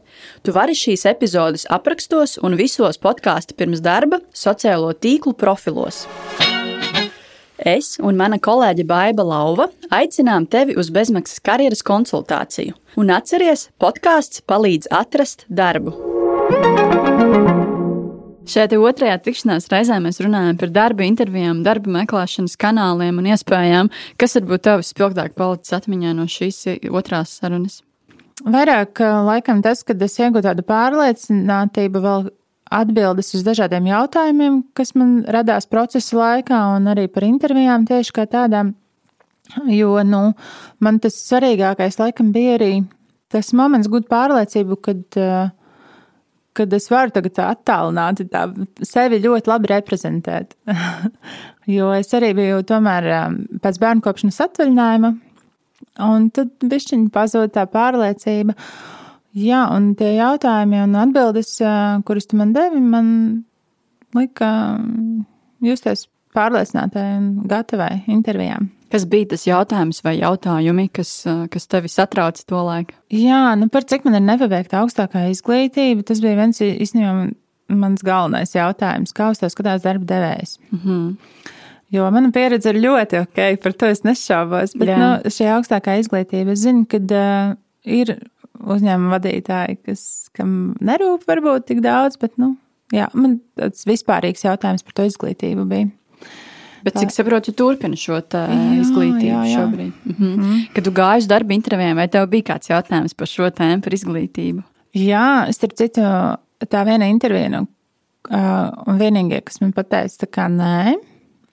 tu 0.45 0.53
vari 0.53 0.77
šīs 0.77 1.07
epizodes 1.09 1.65
aprakstos 1.73 2.37
un 2.45 2.53
visos 2.59 3.01
podkāstu 3.01 3.57
pirms 3.57 3.81
darba 3.81 4.21
sociālo 4.37 4.93
tīklu 4.93 5.33
profilos. 5.33 6.03
Es 7.57 7.95
un 7.97 8.21
mana 8.21 8.37
kolēģe 8.37 8.85
Baiva 8.85 9.25
Lauva 9.25 9.71
aicinām 9.89 10.45
tevi 10.45 10.77
uz 10.77 10.93
bezmaksas 10.93 11.41
karjeras 11.41 11.81
konsultāciju. 11.89 12.77
Un 13.01 13.09
atceries, 13.17 13.71
podkāsts 13.81 14.45
palīdz 14.45 14.93
atrast 14.93 15.47
darbu. 15.49 16.12
Šajā 18.43 18.75
otrajā 18.75 19.15
tikšanās 19.23 19.69
reizē 19.71 20.01
mēs 20.03 20.19
runājam 20.19 20.57
par 20.59 20.71
darba 20.75 21.05
intervijām, 21.07 21.61
darba 21.63 21.91
meklēšanas 22.01 22.57
kanāliem 22.59 23.21
un 23.21 23.29
iespējām, 23.31 23.89
kas 24.19 24.35
varbūt 24.35 24.65
tev 24.67 24.83
spilgtāk 24.83 25.37
palicis 25.39 25.77
atmiņā 25.77 26.11
no 26.17 26.27
šīs 26.27 26.65
otrās 26.91 27.37
sarunas. 27.39 27.79
Vairāk 28.43 28.99
ā, 28.99 29.11
laikam 29.23 29.61
tas, 29.63 29.85
kad 29.87 30.01
es 30.03 30.17
iegūtu 30.19 30.43
tādu 30.49 30.65
pārliecinātību, 30.67 32.01
vēl 32.03 32.27
atbildes 32.73 33.31
uz 33.37 33.45
dažādiem 33.45 33.87
jautājumiem, 33.91 34.59
kas 34.75 34.91
man 34.97 35.21
radās 35.31 35.69
procesa 35.69 36.17
laikā, 36.17 36.59
un 36.75 36.91
arī 36.91 37.07
par 37.11 37.27
intervijām 37.27 37.87
tieši 37.87 38.15
kā 38.15 38.27
tādām. 38.27 38.73
Jo 39.69 40.01
nu, 40.07 40.33
man 40.83 40.99
tas 41.03 41.15
svarīgākais 41.19 41.99
laikam 42.01 42.31
bija 42.35 42.57
arī 42.57 42.73
tas 43.33 43.53
moments, 43.55 43.89
gūt 43.91 44.09
pārliecību, 44.11 44.79
kad, 44.83 45.03
ā, 45.15 45.51
kad 46.57 46.73
es 46.73 46.89
varu 46.91 47.13
tagad 47.15 47.35
tā 47.37 47.49
attālināti 47.53 48.27
tā 48.31 48.45
sevi 48.85 49.21
ļoti 49.23 49.51
labi 49.51 49.71
reprezentēt. 49.73 50.55
jo 51.75 51.91
es 51.97 52.13
arī 52.17 52.33
biju 52.37 52.63
tomēr 52.69 53.09
ā, 53.09 53.21
pēc 53.63 53.79
bērnu 53.81 54.05
kopšanas 54.05 54.41
atvaļinājuma, 54.47 55.13
un 56.07 56.29
tad 56.35 56.53
bišķiņi 56.61 57.11
pazūd 57.13 57.55
tā 57.57 57.65
pārliecība. 57.71 58.57
Jā, 59.33 59.63
un 59.73 59.93
tie 59.97 60.11
jautājumi 60.19 60.83
un 60.83 60.97
atbildes, 61.01 61.55
ā, 61.65 61.75
kuras 62.05 62.29
tu 62.29 62.37
man 62.37 62.53
devi, 62.53 62.81
man 62.85 63.07
lika 64.13 64.45
ā, 64.45 64.81
justies 65.65 66.05
pārliecinātai 66.35 67.05
un 67.17 67.27
gatavai 67.49 68.03
intervijām. 68.11 68.69
Kas 68.93 69.07
bija 69.09 69.31
tas 69.31 69.47
jautājums 69.47 70.03
vai 70.05 70.19
jautājumi, 70.19 70.89
kas, 70.93 71.11
kas 71.49 71.65
tevi 71.69 71.89
satrauca 71.89 72.43
to 72.45 72.59
laiku? 72.61 72.93
Jā, 73.09 73.55
nu 73.57 73.69
par 73.73 73.87
cik 73.89 74.05
man 74.05 74.19
ir 74.19 74.25
nepabeigta 74.25 74.83
augstākā 74.83 75.25
izglītība, 75.31 76.05
tas 76.05 76.21
bija 76.21 76.37
viens 76.43 76.61
īstenībā 76.61 77.31
mans 77.73 78.05
galvenais 78.05 78.53
jautājums. 78.53 79.15
Kā 79.15 79.31
uz 79.33 79.41
to 79.41 79.49
skatās 79.49 79.85
darba 79.85 80.05
devējs? 80.05 80.59
Mm 80.71 80.79
-hmm. 80.83 81.49
Jo 81.93 82.09
mana 82.11 82.31
pieredze 82.31 82.69
ir 82.69 82.81
ļoti 82.81 83.21
ok, 83.21 83.39
par 83.61 83.73
to 83.73 83.85
es 83.85 84.03
nešaubos. 84.03 84.73
Bet 84.79 84.89
Jā. 84.89 84.97
nu, 84.97 85.09
šī 85.29 85.49
augstākā 85.53 85.99
izglītība, 86.01 86.51
es 86.55 86.63
zinu, 86.65 86.85
ka 86.89 86.97
uh, 86.97 87.55
ir 87.85 88.15
uzņēmuma 88.63 89.17
vadītāji, 89.17 89.77
kas, 89.85 90.29
kam 90.33 90.75
nerūp 90.81 91.27
varbūt 91.29 91.67
tik 91.69 91.83
daudz, 91.85 92.17
bet 92.17 92.37
nu, 92.41 92.55
jā, 92.91 93.09
man 93.13 93.39
tāds 93.59 93.85
vispārīgs 93.85 94.45
jautājums 94.47 94.83
par 94.83 94.93
to 94.93 95.05
izglītību 95.09 95.67
bija. 95.69 95.91
Bet, 96.83 96.97
cik 96.99 97.13
saprotu, 97.15 97.53
turpini 97.55 97.95
šo 97.99 98.17
izglītību 98.19 99.29
jā, 99.29 99.43
jā. 99.47 99.61
šobrīd. 99.61 99.93
Mhm. 100.09 100.33
Mm. 100.33 100.57
Kad 100.75 100.87
tu 100.87 100.91
gāji 100.95 101.23
uz 101.23 101.29
darba 101.31 101.55
intervijām, 101.55 101.95
vai 102.01 102.09
tev 102.11 102.27
bija 102.31 102.49
kāds 102.53 102.71
jautājums 102.71 103.15
par 103.15 103.31
šo 103.31 103.47
tēmu, 103.47 103.79
par 103.85 103.95
izglītību? 103.95 104.65
Jā, 104.99 105.27
starp 105.55 105.77
citu, 105.79 106.03
tā 106.69 106.83
viena 106.85 107.07
intervija, 107.09 107.49
nu, 107.55 107.63
un 108.29 108.99
vienīgie, 108.99 109.39
kas 109.47 109.63
man 109.63 109.71
pateica, 109.73 110.25
tā 110.25 110.29
kā 110.29 110.51
nē, 110.51 110.99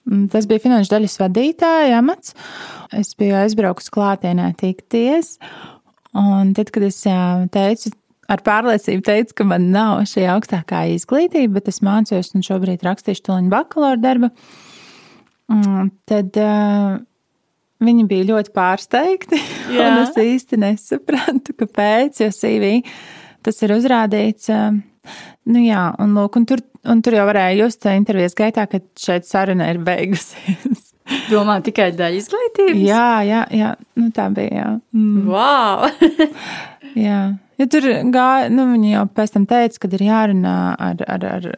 Mm, 0.09 0.27
tas 0.33 0.47
bija 0.49 0.61
finanšu 0.63 0.95
daļas 0.95 1.19
vadītāja 1.21 1.99
amats. 2.01 2.33
Es 2.97 3.13
biju 3.17 3.37
aizbraukusi 3.37 3.93
klātienē 3.93 4.49
tikties. 4.57 5.35
Un 6.17 6.55
tad, 6.57 6.71
kad 6.73 6.83
es 6.87 6.97
teicu, 7.53 7.93
ar 8.31 8.41
pārliecību 8.43 9.05
teicu, 9.05 9.37
ka 9.37 9.47
man 9.47 9.69
nav 9.71 10.01
šī 10.09 10.25
augstākā 10.33 10.83
izglītība, 10.97 11.59
bet 11.59 11.69
es 11.71 11.79
mācos 11.85 12.33
un 12.35 12.43
šobrīd 12.45 12.83
rakstīšu 12.87 13.27
tuliņu 13.27 13.53
bakalaura 13.53 14.01
darbu, 14.01 14.31
tad 16.09 16.37
uh, 16.41 16.99
viņi 17.83 18.07
bija 18.09 18.29
ļoti 18.33 18.53
pārsteigti. 18.55 19.41
es 20.05 20.17
īsti 20.17 20.59
nesapratu, 20.61 21.55
kāpēc, 21.59 22.23
jo 22.25 22.31
CV 22.35 22.79
tas 23.41 23.61
ir 23.65 23.75
uzrādīts. 23.77 24.51
Uh, 24.53 24.81
nu 25.49 25.63
jā, 25.63 25.87
un, 26.01 26.13
lūk, 26.17 26.37
un 26.37 26.49
tur 26.49 26.61
Un 26.89 27.01
tur 27.05 27.13
jau 27.13 27.27
varēja 27.29 27.59
just 27.59 27.85
intervijas 27.91 28.33
gaitā, 28.37 28.65
ka 28.69 28.79
šeit 28.97 29.27
saruna 29.29 29.67
ir 29.69 29.77
beigusies. 29.85 30.87
Domā 31.31 31.59
tikai 31.65 31.91
daļa 31.93 32.17
izglītības? 32.17 32.81
Jā, 32.81 33.09
jā, 33.27 33.41
jā. 33.53 33.73
Nu, 33.99 34.09
tā 34.15 34.29
bija. 34.33 34.55
Jā. 34.55 34.69
Mm. 34.95 35.27
Wow! 35.29 35.85
jā. 37.07 37.21
Ja 37.61 37.67
tur 37.69 37.85
gāja, 38.09 38.49
nu, 38.49 38.65
viņi 38.71 38.95
jau 38.95 39.03
pēc 39.13 39.35
tam 39.35 39.45
teica, 39.49 39.83
ka 39.83 39.91
ir 39.93 40.05
jārunā 40.07 40.55
ar, 40.81 41.03
ar, 41.05 41.27
ar 41.35 41.49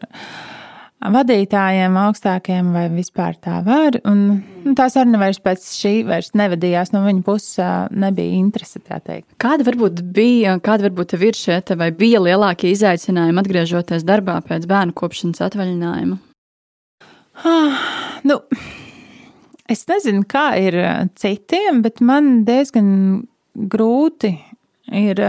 vadītājiem 1.11 1.95
augstākiem, 1.99 2.71
vai 2.75 2.85
vispār 2.93 3.35
tā 3.43 3.59
var. 3.65 3.97
Un, 4.07 4.21
nu, 4.63 4.73
tā 4.77 4.87
saruna 4.91 5.19
vairs 5.21 5.41
pēc 5.43 5.65
šī 5.75 5.93
vairs 6.07 6.31
nevadījās, 6.37 6.93
no 6.93 7.03
viņa 7.05 7.23
puses 7.25 7.57
nebija 7.91 8.37
interese. 8.37 8.81
Kāda 9.41 9.67
varbūt 9.67 10.03
bija, 10.15 10.57
kāda 10.63 10.87
varbūt 10.87 11.17
ir 11.19 11.37
šie, 11.37 11.59
vai 11.79 11.89
bija 11.95 12.21
lielākie 12.23 12.71
izaicinājumi 12.73 13.43
atgriežoties 13.43 14.05
darbā 14.07 14.39
pēc 14.47 14.67
bērnu 14.69 14.95
kopšanas 14.97 15.43
atvaļinājuma? 15.49 16.19
Ah, 17.43 17.85
nu, 18.27 18.39
es 19.69 19.87
nezinu, 19.89 20.23
kā 20.29 20.51
ir 20.61 20.77
citiem, 21.19 21.81
bet 21.85 22.03
man 22.05 22.43
diezgan 22.47 22.91
grūti 23.53 24.35
ir 24.93 25.19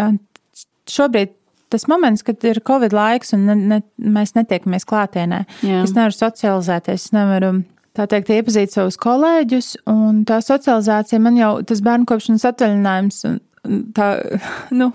šobrīd 0.91 1.35
tas 1.75 1.89
moments, 1.91 2.25
kad 2.27 2.43
ir 2.47 2.63
Covid 2.67 2.95
laiks 2.95 3.35
un 3.37 3.47
ne, 3.51 3.59
ne, 3.75 3.81
mēs 3.99 4.37
netiekamies 4.39 4.87
klātienē. 4.89 5.45
Jā. 5.67 5.85
Es 5.85 5.95
nevaru 5.97 6.17
socializēties, 6.17 7.09
es 7.09 7.17
nevaru 7.17 7.57
tā 7.95 8.07
teikt, 8.11 8.33
iepazīt 8.35 8.75
savus 8.75 8.99
kolēģus, 9.01 9.75
un 9.91 10.23
tā 10.29 10.41
socializācija 10.45 11.23
man 11.23 11.39
jau 11.39 11.57
tas 11.67 11.83
bērnu 11.85 12.09
kopšanas 12.11 12.47
atvaļinājums. 12.51 13.25
Tā, 13.97 14.09
nu, 14.81 14.91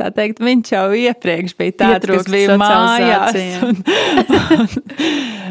tā 0.00 0.08
teikt, 0.16 0.40
viņš 0.44 0.70
jau 0.72 0.84
iepriekš 0.96 1.56
bija 1.58 1.74
tāds, 1.82 2.08
kas 2.08 2.30
bija 2.32 2.56
mājās. 2.60 3.36
Un, 3.64 3.82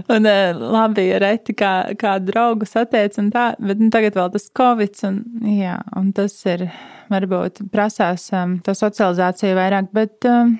un, 0.10 0.18
un, 0.18 0.26
eh, 0.28 0.58
labi, 0.58 1.06
ja 1.08 1.20
reti 1.22 1.54
kā, 1.58 1.94
kā 2.00 2.16
draugu 2.24 2.66
satiec 2.68 3.16
un 3.22 3.30
tā, 3.34 3.52
bet 3.62 3.80
nu, 3.80 3.92
tagad 3.94 4.18
vēl 4.18 4.34
tas 4.34 4.50
covid, 4.58 4.98
un, 5.08 5.22
jā, 5.54 5.78
un 6.00 6.10
tas 6.18 6.36
ir, 6.50 6.66
varbūt 7.14 7.64
prasās 7.74 8.28
um, 8.36 8.58
to 8.66 8.76
socializāciju 8.78 9.58
vairāk, 9.58 9.90
bet 9.96 10.28
um, 10.30 10.56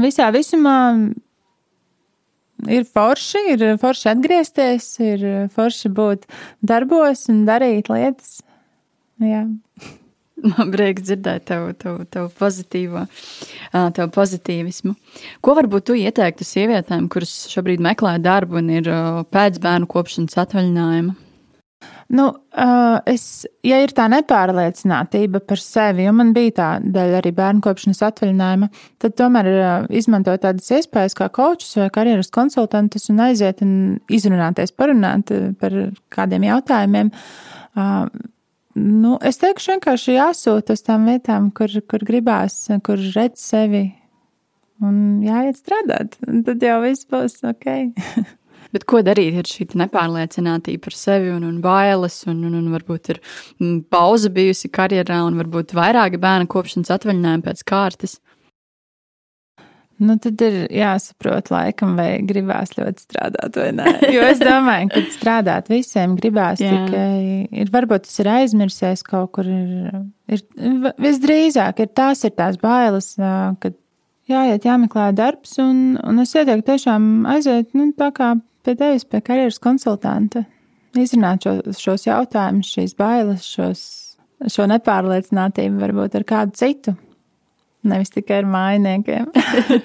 visā 0.00 0.28
visumā 0.34 0.78
ir 2.66 2.86
forši, 2.88 3.44
ir 3.54 3.64
forši 3.80 4.10
atgriezties, 4.12 4.90
ir 5.04 5.24
forši 5.54 5.92
būt 5.94 6.26
darbos 6.66 7.28
un 7.32 7.44
darīt 7.48 7.90
lietas. 7.92 8.40
Jā. 9.22 9.46
Man 10.48 10.70
prieks 10.70 11.02
dzirdēt 11.08 11.48
tavu, 11.50 11.72
tavu, 11.74 12.04
tavu 12.06 12.28
pozitīvo, 12.38 13.04
tavu 13.72 14.10
pozitīvismu. 14.14 14.94
Ko 15.42 15.54
varbūt 15.58 15.88
tu 15.90 15.96
ieteiktu 15.98 16.46
sievietēm, 16.46 17.08
kuras 17.10 17.32
šobrīd 17.50 17.82
meklē 17.82 18.18
darbu 18.22 18.60
un 18.60 18.70
ir 18.78 18.90
pēc 19.34 19.58
bērnu 19.64 19.90
kopšanas 19.90 20.38
atvaļinājuma? 20.44 21.16
Nu, 22.08 22.24
es, 23.06 23.24
ja 23.66 23.78
ir 23.84 23.92
tā 23.94 24.06
nepārliecinātība 24.08 25.42
par 25.44 25.60
sevi, 25.60 26.06
jo 26.06 26.14
man 26.16 26.32
bija 26.36 26.54
tā 26.56 26.68
daļa 26.80 27.18
arī 27.20 27.32
bērnu 27.36 27.60
kopšanas 27.66 28.00
atvaļinājuma, 28.06 28.70
tad 29.02 29.14
tomēr 29.20 29.50
izmantot 29.92 30.40
tādas 30.42 30.70
iespējas 30.78 31.18
kā 31.18 31.28
kočus 31.34 31.76
vai 31.78 31.90
karjeras 31.92 32.32
konsultantus 32.34 33.10
un 33.12 33.20
aiziet 33.26 33.60
un 33.66 33.76
izrunāties, 34.08 34.72
parunāt 34.72 35.34
par 35.60 35.76
kādiem 36.14 36.48
jautājumiem. 36.48 37.12
Nu, 38.78 39.14
es 39.26 39.40
teikšu, 39.42 39.74
vienkārši 39.74 40.16
jāsūta 40.16 40.78
uz 40.78 40.84
tām 40.86 41.06
vietām, 41.10 41.52
kur, 41.52 41.72
kur 41.90 42.08
gribās, 42.08 42.62
kur 42.86 43.00
redz 43.14 43.42
sevi 43.42 43.84
un 44.84 45.20
jāiet 45.24 45.58
strādāt. 45.58 46.16
Tad 46.46 46.62
jau 46.62 46.80
viss 46.84 47.08
būs 47.10 47.40
ok. 47.52 47.72
Bet 48.74 48.84
ko 48.88 49.00
darīt? 49.04 49.38
Ir 49.40 49.48
šī 49.48 49.68
nepārliecinātība 49.80 50.88
par 50.88 50.96
sevi 50.96 51.32
un, 51.32 51.44
un 51.48 51.60
bailes, 51.64 52.20
un, 52.28 52.42
un, 52.48 52.56
un 52.60 52.70
varbūt 52.74 53.14
ir 53.14 53.20
mm, 53.22 53.84
pauze 53.92 54.30
bijusi 54.32 54.70
karjerā, 54.72 55.22
un 55.28 55.38
varbūt 55.40 55.76
vairāki 55.78 56.20
bērnu 56.20 56.50
kopšanas 56.52 56.92
atvaļinājumi 56.98 57.46
pēc 57.48 57.64
kārtas. 57.68 58.18
Nu, 59.98 60.14
tad 60.22 60.38
ir 60.46 60.60
jāsaprot, 60.70 61.48
laikam, 61.50 61.96
vai 61.98 62.20
gribās 62.22 62.70
ļoti 62.76 63.02
strādāt, 63.02 63.56
vai 63.58 63.72
nē. 63.74 63.94
Jo 64.14 64.28
es 64.28 64.38
domāju, 64.38 64.92
ka 64.92 65.02
strādāt 65.16 65.70
visiem 65.72 66.14
gribās 66.20 66.62
Jā. 66.62 66.70
tikai. 66.70 67.48
Ir, 67.64 67.72
varbūt 67.74 68.06
tas 68.06 68.20
ir 68.22 68.30
aizmirsies 68.36 69.02
kaut 69.06 69.32
kur. 69.34 69.48
Ir, 69.48 70.04
ir, 70.30 70.44
visdrīzāk 71.02 71.82
ir 71.82 71.90
tās 71.98 72.22
ir 72.28 72.36
tās 72.38 72.60
bailes, 72.62 73.10
kad 73.18 73.74
jāiet, 74.30 74.68
jāmeklē 74.68 75.10
darbs, 75.18 75.56
un, 75.62 75.98
un 75.98 76.22
es 76.22 76.36
ieteiktu 76.36 76.68
tiešām 76.70 77.26
aiziet, 77.34 77.72
nu, 77.74 77.90
tā 77.98 78.12
kā 78.14 78.36
pie 78.68 78.76
tevis, 78.76 79.06
pie 79.08 79.22
karjeras 79.24 79.56
konsultanta, 79.64 80.44
izrunāt 80.98 81.46
šo, 81.46 81.56
šos 81.78 82.04
jautājumus, 82.04 82.68
šīs 82.76 82.94
bailes, 82.98 83.46
šos, 83.48 83.82
šo 84.52 84.68
nepārliecinātību 84.68 85.80
varbūt 85.80 86.18
ar 86.20 86.26
kādu 86.28 86.58
citu. 86.58 86.94
Nevis 87.88 88.10
tikai 88.12 88.42
ar 88.42 88.48
mājiniekiem. 88.50 89.28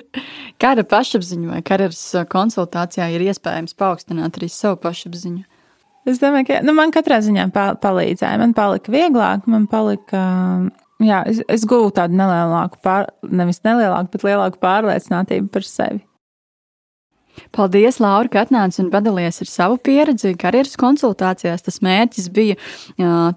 Kāda 0.61 0.83
pašapziņa 0.89 1.51
vai 1.51 1.61
karjeras 1.63 2.01
konsultācijā 2.31 3.07
ir 3.13 3.23
iespējams 3.29 3.77
paaugstināt 3.79 4.39
arī 4.39 4.49
savu 4.51 4.81
pašapziņu? 4.83 5.45
Es 6.09 6.19
domāju, 6.19 6.49
ka 6.49 6.61
nu, 6.65 6.73
man 6.75 6.91
katrā 6.91 7.21
ziņā 7.23 7.47
palīdzēja. 7.53 8.39
Man 8.41 8.55
palika 8.57 8.91
vieglāk, 8.91 9.45
man 9.47 9.69
palika. 9.71 10.23
Jā, 11.03 11.21
es, 11.29 11.39
es 11.51 11.63
gūstu 11.69 11.95
tādu 11.99 12.17
nelielāku, 12.19 12.81
pār, 12.83 13.07
nevis 13.27 13.61
nelielāku, 13.63 14.11
bet 14.15 14.25
lielāku 14.27 14.59
pārliecinātību 14.63 15.51
par 15.53 15.67
sevi. 15.67 16.03
Paldies, 17.53 17.99
Laura, 18.03 18.29
ka 18.31 18.43
atnāci 18.43 18.81
un 18.83 18.89
padalījies 18.93 19.43
ar 19.43 19.49
savu 19.49 19.77
pieredzi 19.83 20.33
karjeras 20.39 20.75
konsultācijās. 20.79 21.65
Tas 21.65 21.79
mērķis 21.85 22.29
bija 22.33 22.57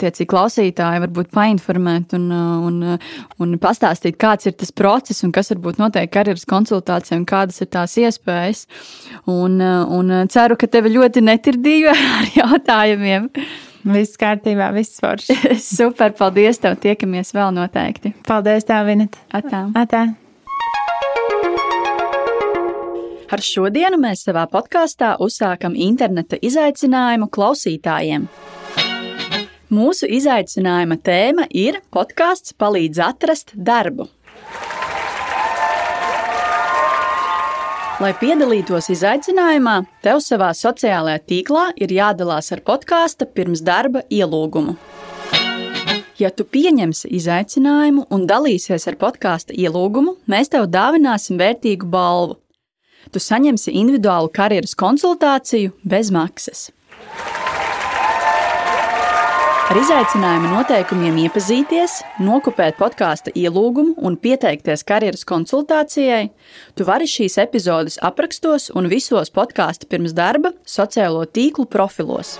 tiecīgi 0.00 0.28
klausītāji 0.30 1.04
varbūt 1.04 1.32
painformēt 1.37 2.16
un, 2.16 2.26
un, 2.32 2.80
un 3.42 3.54
pastāstīt, 3.62 4.18
kāds 4.20 4.48
ir 4.48 4.56
tas 4.61 4.72
process 4.72 5.24
un 5.26 5.35
kas 5.37 5.52
varbūt 5.54 5.80
notiek 5.82 6.11
karjeras 6.12 6.46
konsultācijā 6.48 7.20
un 7.20 7.28
kādas 7.28 7.62
ir 7.62 7.70
tās 7.72 7.96
iespējas. 8.00 8.66
Un, 9.30 9.61
un 9.61 10.18
ceru, 10.32 10.59
ka 10.61 10.70
tevi 10.70 10.96
ļoti 10.96 11.24
netirdīju 11.26 11.92
ar 11.94 12.30
jautājumiem. 12.37 13.32
Viss 13.87 14.18
kārtībā, 14.18 14.72
viss 14.74 14.98
forši. 15.02 15.37
Super, 15.62 16.14
paldies 16.18 16.59
tev, 16.62 16.78
tiekamies 16.82 17.35
vēl 17.37 17.54
noteikti. 17.54 18.16
Paldies 18.26 18.66
tev, 18.66 18.88
Vineta. 18.90 19.26
Atā. 19.30 19.66
Atā. 19.78 20.06
Ar 23.27 23.43
šodienu 23.43 23.99
mēs 23.99 24.23
savā 24.23 24.45
podkāstā 24.51 25.17
uzsākam 25.23 25.75
interneta 25.75 26.39
izaicinājumu 26.39 27.27
klausītājiem. 27.35 28.29
Mūsu 29.75 30.07
izaicinājuma 30.15 30.95
tēma 31.03 31.49
ir 31.51 31.81
podkāsts 31.91 32.55
palīdz 32.55 33.03
atrast 33.03 33.51
darbu. 33.59 34.07
Lai 37.97 38.12
piedalītos 38.21 38.93
izaicinājumā, 38.93 39.81
tev 40.05 40.21
savā 40.23 40.53
sociālajā 40.55 41.25
tīklā 41.27 41.67
ir 41.83 41.97
jādalās 41.97 42.53
ar 42.55 42.62
podkāstu 42.62 43.27
pirms 43.27 43.65
darba 43.67 44.05
ielūgumu. 44.07 44.77
Ja 46.21 46.31
tu 46.31 46.47
pieņemsi 46.47 47.11
izaicinājumu 47.19 48.07
un 48.12 48.29
dalīsies 48.29 48.87
ar 48.87 49.01
podkāstu 49.01 49.57
ielūgumu, 49.57 50.15
mēs 50.31 50.53
tev 50.55 50.71
dāvināsim 50.71 51.41
vērtīgu 51.41 51.89
balvu. 51.91 52.39
Tu 53.12 53.23
saņemsi 53.23 53.75
individuālu 53.77 54.33
karjeras 54.35 54.75
konsultāciju 54.79 55.75
bez 55.85 56.11
maksas. 56.14 56.71
Ar 59.66 59.81
izaicinājumu 59.81 60.47
noteikumiem 60.53 61.16
iepazīties, 61.25 61.97
nokopēt 62.23 62.77
podkāstu 62.79 63.33
ielūgumu 63.35 63.97
un 63.99 64.14
pieteikties 64.14 64.87
karjeras 64.87 65.27
konsultācijai, 65.27 66.29
tu 66.79 66.87
vari 66.87 67.11
šīs 67.11 67.35
epizodes 67.42 67.99
aprakstos 67.99 68.69
un 68.79 68.87
visos 68.87 69.35
podkāstu 69.35 69.90
pirms 69.90 70.14
darba 70.14 70.55
sociālo 70.62 71.27
tīklu 71.27 71.66
profilos. 71.66 72.37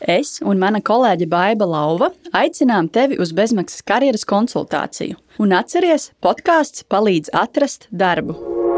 Es 0.00 0.38
un 0.40 0.56
mana 0.64 0.80
kolēģe 0.80 1.28
Baiva 1.28 1.68
Lauva 1.68 2.12
aicinām 2.32 2.88
tevi 2.88 3.20
uz 3.20 3.36
bezmaksas 3.36 3.84
karjeras 3.84 4.24
konsultāciju. 4.24 5.20
Un 5.44 5.52
atceries, 5.60 6.14
podkāsts 6.24 6.88
palīdz 6.88 7.36
atrast 7.36 7.90
darbu. 7.92 8.55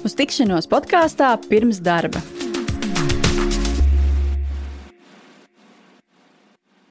Uz 0.00 0.14
tikšanos 0.16 0.68
podkāstā 0.70 1.34
pirms 1.50 1.82
darba! 1.84 2.22